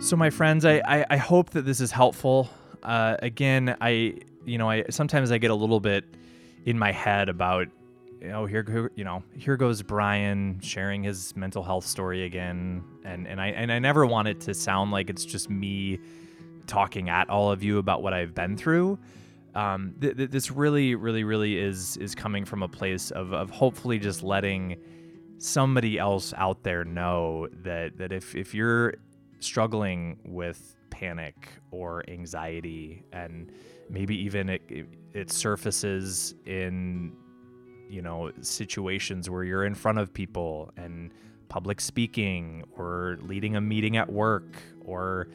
So, 0.00 0.16
my 0.16 0.30
friends, 0.30 0.64
I, 0.64 0.80
I, 0.86 1.06
I 1.10 1.16
hope 1.16 1.50
that 1.50 1.62
this 1.62 1.80
is 1.80 1.90
helpful. 1.90 2.48
Uh, 2.82 3.16
again, 3.20 3.76
I 3.80 4.14
you 4.44 4.56
know 4.56 4.70
I 4.70 4.84
sometimes 4.90 5.32
I 5.32 5.38
get 5.38 5.50
a 5.50 5.54
little 5.54 5.80
bit 5.80 6.04
in 6.64 6.78
my 6.78 6.92
head 6.92 7.28
about 7.28 7.68
here, 8.20 8.64
here 8.66 8.92
you 8.94 9.04
know 9.04 9.22
here 9.36 9.56
goes 9.56 9.82
Brian 9.82 10.60
sharing 10.60 11.02
his 11.02 11.34
mental 11.36 11.62
health 11.62 11.84
story 11.84 12.24
again, 12.24 12.84
and 13.04 13.26
and 13.26 13.40
I 13.40 13.48
and 13.48 13.72
I 13.72 13.78
never 13.80 14.06
want 14.06 14.28
it 14.28 14.40
to 14.42 14.54
sound 14.54 14.92
like 14.92 15.10
it's 15.10 15.24
just 15.24 15.50
me 15.50 15.98
talking 16.66 17.08
at 17.08 17.28
all 17.28 17.50
of 17.50 17.62
you 17.62 17.78
about 17.78 18.02
what 18.02 18.12
I've 18.12 18.34
been 18.34 18.56
through. 18.56 18.98
Um, 19.58 19.96
th- 20.00 20.16
th- 20.16 20.30
this 20.30 20.52
really, 20.52 20.94
really, 20.94 21.24
really 21.24 21.58
is 21.58 21.96
is 21.96 22.14
coming 22.14 22.44
from 22.44 22.62
a 22.62 22.68
place 22.68 23.10
of 23.10 23.32
of 23.32 23.50
hopefully 23.50 23.98
just 23.98 24.22
letting 24.22 24.76
somebody 25.38 25.98
else 25.98 26.32
out 26.36 26.62
there 26.62 26.84
know 26.84 27.48
that 27.64 27.98
that 27.98 28.12
if 28.12 28.36
if 28.36 28.54
you're 28.54 28.94
struggling 29.40 30.16
with 30.24 30.76
panic 30.90 31.48
or 31.72 32.04
anxiety 32.08 33.02
and 33.12 33.50
maybe 33.90 34.16
even 34.16 34.48
it, 34.48 34.62
it, 34.68 34.86
it 35.12 35.30
surfaces 35.32 36.36
in 36.46 37.12
you 37.90 38.00
know 38.00 38.30
situations 38.42 39.28
where 39.28 39.42
you're 39.42 39.64
in 39.64 39.74
front 39.74 39.98
of 39.98 40.14
people 40.14 40.70
and 40.76 41.12
public 41.48 41.80
speaking 41.80 42.62
or 42.76 43.18
leading 43.22 43.56
a 43.56 43.60
meeting 43.60 43.96
at 43.96 44.08
work 44.08 44.56
or 44.84 45.26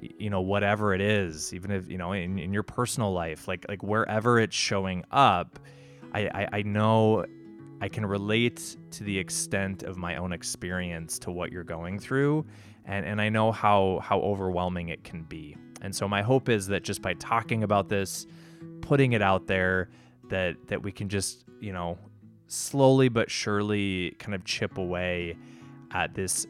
you 0.00 0.30
know 0.30 0.40
whatever 0.40 0.94
it 0.94 1.00
is 1.00 1.52
even 1.52 1.70
if 1.70 1.88
you 1.88 1.98
know 1.98 2.12
in, 2.12 2.38
in 2.38 2.52
your 2.52 2.62
personal 2.62 3.12
life 3.12 3.48
like 3.48 3.66
like 3.68 3.82
wherever 3.82 4.38
it's 4.38 4.54
showing 4.54 5.04
up 5.10 5.58
I, 6.12 6.20
I 6.20 6.48
i 6.52 6.62
know 6.62 7.24
i 7.80 7.88
can 7.88 8.06
relate 8.06 8.76
to 8.92 9.04
the 9.04 9.18
extent 9.18 9.82
of 9.82 9.96
my 9.96 10.16
own 10.16 10.32
experience 10.32 11.18
to 11.20 11.30
what 11.30 11.50
you're 11.50 11.64
going 11.64 11.98
through 11.98 12.46
and 12.88 13.04
and 13.04 13.20
I 13.20 13.28
know 13.28 13.52
how 13.52 14.00
how 14.02 14.18
overwhelming 14.20 14.88
it 14.88 15.04
can 15.04 15.22
be. 15.22 15.56
And 15.80 15.94
so 15.94 16.08
my 16.08 16.22
hope 16.22 16.48
is 16.48 16.66
that 16.68 16.82
just 16.82 17.02
by 17.02 17.14
talking 17.14 17.62
about 17.62 17.88
this, 17.88 18.26
putting 18.80 19.12
it 19.12 19.22
out 19.22 19.46
there, 19.46 19.90
that 20.30 20.56
that 20.66 20.82
we 20.82 20.90
can 20.90 21.08
just 21.08 21.44
you 21.60 21.72
know 21.72 21.98
slowly 22.48 23.10
but 23.10 23.30
surely 23.30 24.16
kind 24.18 24.34
of 24.34 24.44
chip 24.44 24.78
away 24.78 25.36
at 25.92 26.14
this 26.14 26.46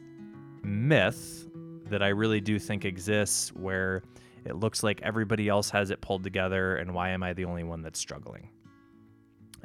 myth 0.63 1.48
that 1.89 2.01
I 2.01 2.09
really 2.09 2.41
do 2.41 2.59
think 2.59 2.85
exists 2.85 3.49
where 3.53 4.03
it 4.45 4.55
looks 4.55 4.83
like 4.83 5.01
everybody 5.01 5.49
else 5.49 5.69
has 5.71 5.91
it 5.91 6.01
pulled 6.01 6.23
together 6.23 6.77
and 6.77 6.93
why 6.93 7.09
am 7.09 7.23
I 7.23 7.33
the 7.33 7.45
only 7.45 7.63
one 7.63 7.81
that's 7.81 7.99
struggling? 7.99 8.49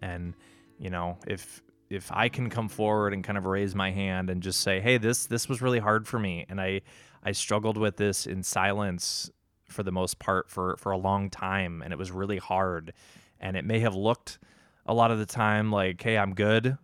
And 0.00 0.34
you 0.78 0.90
know, 0.90 1.18
if 1.26 1.62
if 1.90 2.10
I 2.10 2.28
can 2.28 2.50
come 2.50 2.68
forward 2.68 3.12
and 3.12 3.22
kind 3.22 3.38
of 3.38 3.46
raise 3.46 3.74
my 3.74 3.90
hand 3.90 4.30
and 4.30 4.42
just 4.42 4.60
say, 4.60 4.80
"Hey, 4.80 4.98
this 4.98 5.26
this 5.26 5.48
was 5.48 5.62
really 5.62 5.78
hard 5.78 6.06
for 6.06 6.18
me, 6.18 6.44
and 6.48 6.60
I 6.60 6.82
I 7.22 7.32
struggled 7.32 7.76
with 7.76 7.96
this 7.96 8.26
in 8.26 8.42
silence 8.42 9.30
for 9.68 9.82
the 9.82 9.92
most 9.92 10.18
part 10.18 10.50
for 10.50 10.76
for 10.78 10.92
a 10.92 10.98
long 10.98 11.30
time, 11.30 11.82
and 11.82 11.92
it 11.92 11.98
was 11.98 12.10
really 12.10 12.38
hard, 12.38 12.92
and 13.40 13.56
it 13.56 13.64
may 13.64 13.80
have 13.80 13.94
looked 13.94 14.38
a 14.86 14.94
lot 14.94 15.10
of 15.10 15.18
the 15.18 15.26
time 15.26 15.70
like, 15.70 16.02
"Hey, 16.02 16.18
I'm 16.18 16.34
good." 16.34 16.76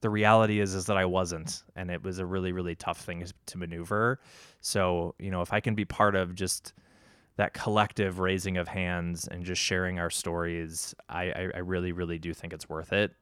The 0.00 0.10
reality 0.10 0.60
is 0.60 0.74
is 0.74 0.86
that 0.86 0.96
I 0.96 1.04
wasn't, 1.04 1.64
and 1.74 1.90
it 1.90 2.02
was 2.02 2.18
a 2.18 2.26
really 2.26 2.52
really 2.52 2.74
tough 2.74 3.00
thing 3.00 3.24
to 3.46 3.58
maneuver. 3.58 4.20
So 4.60 5.14
you 5.18 5.30
know, 5.30 5.42
if 5.42 5.52
I 5.52 5.60
can 5.60 5.74
be 5.74 5.84
part 5.84 6.14
of 6.14 6.34
just 6.34 6.72
that 7.38 7.54
collective 7.54 8.18
raising 8.18 8.56
of 8.56 8.66
hands 8.66 9.28
and 9.28 9.44
just 9.44 9.62
sharing 9.62 10.00
our 10.00 10.10
stories, 10.10 10.92
I, 11.08 11.30
I, 11.30 11.50
I 11.54 11.58
really, 11.58 11.92
really 11.92 12.18
do 12.18 12.34
think 12.34 12.52
it's 12.52 12.68
worth 12.68 12.92
it. 12.92 13.12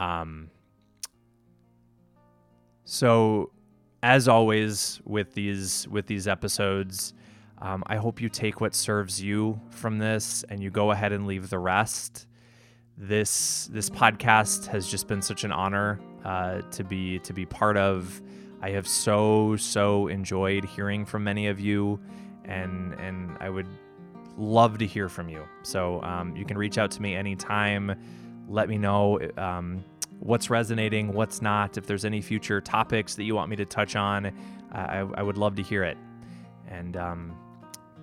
Um, 0.00 0.50
so, 2.84 3.52
as 4.02 4.26
always 4.26 5.00
with 5.04 5.34
these 5.34 5.86
with 5.88 6.06
these 6.08 6.26
episodes, 6.26 7.14
um, 7.58 7.84
I 7.86 7.94
hope 7.94 8.20
you 8.20 8.28
take 8.28 8.60
what 8.60 8.74
serves 8.74 9.22
you 9.22 9.60
from 9.70 9.98
this 9.98 10.44
and 10.48 10.60
you 10.60 10.70
go 10.70 10.90
ahead 10.90 11.12
and 11.12 11.28
leave 11.28 11.48
the 11.48 11.60
rest. 11.60 12.26
This 13.04 13.68
this 13.72 13.90
podcast 13.90 14.68
has 14.68 14.86
just 14.86 15.08
been 15.08 15.22
such 15.22 15.42
an 15.42 15.50
honor 15.50 15.98
uh, 16.24 16.60
to 16.70 16.84
be 16.84 17.18
to 17.20 17.32
be 17.32 17.44
part 17.44 17.76
of. 17.76 18.22
I 18.60 18.70
have 18.70 18.86
so 18.86 19.56
so 19.56 20.06
enjoyed 20.06 20.64
hearing 20.64 21.04
from 21.04 21.24
many 21.24 21.48
of 21.48 21.58
you, 21.58 21.98
and 22.44 22.94
and 23.00 23.36
I 23.40 23.50
would 23.50 23.66
love 24.38 24.78
to 24.78 24.86
hear 24.86 25.08
from 25.08 25.28
you. 25.28 25.42
So 25.62 26.00
um, 26.02 26.36
you 26.36 26.44
can 26.44 26.56
reach 26.56 26.78
out 26.78 26.92
to 26.92 27.02
me 27.02 27.16
anytime. 27.16 28.00
Let 28.48 28.68
me 28.68 28.78
know. 28.78 29.18
Um, 29.36 29.84
what's 30.20 30.48
resonating, 30.48 31.12
what's 31.12 31.42
not. 31.42 31.76
If 31.76 31.86
there's 31.86 32.04
any 32.04 32.20
future 32.20 32.60
topics 32.60 33.16
that 33.16 33.24
you 33.24 33.34
want 33.34 33.50
me 33.50 33.56
to 33.56 33.64
touch 33.64 33.96
on, 33.96 34.26
I, 34.70 34.98
I, 34.98 35.22
would 35.24 35.36
love 35.36 35.56
to 35.56 35.62
hear 35.62 35.82
it. 35.82 35.98
And 36.68 36.96
um, 36.96 37.36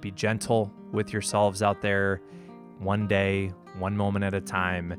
be 0.02 0.12
gentle 0.12 0.74
with 0.92 1.14
yourselves 1.14 1.64
out 1.64 1.82
there, 1.82 2.22
one 2.80 3.08
day, 3.08 3.54
one 3.80 3.96
moment 3.96 4.26
at 4.26 4.34
a 4.34 4.42
time, 4.42 4.94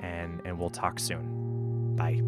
and, 0.00 0.40
and 0.44 0.58
we'll 0.58 0.70
talk 0.70 0.98
soon. 0.98 1.96
Bye. 1.96 2.22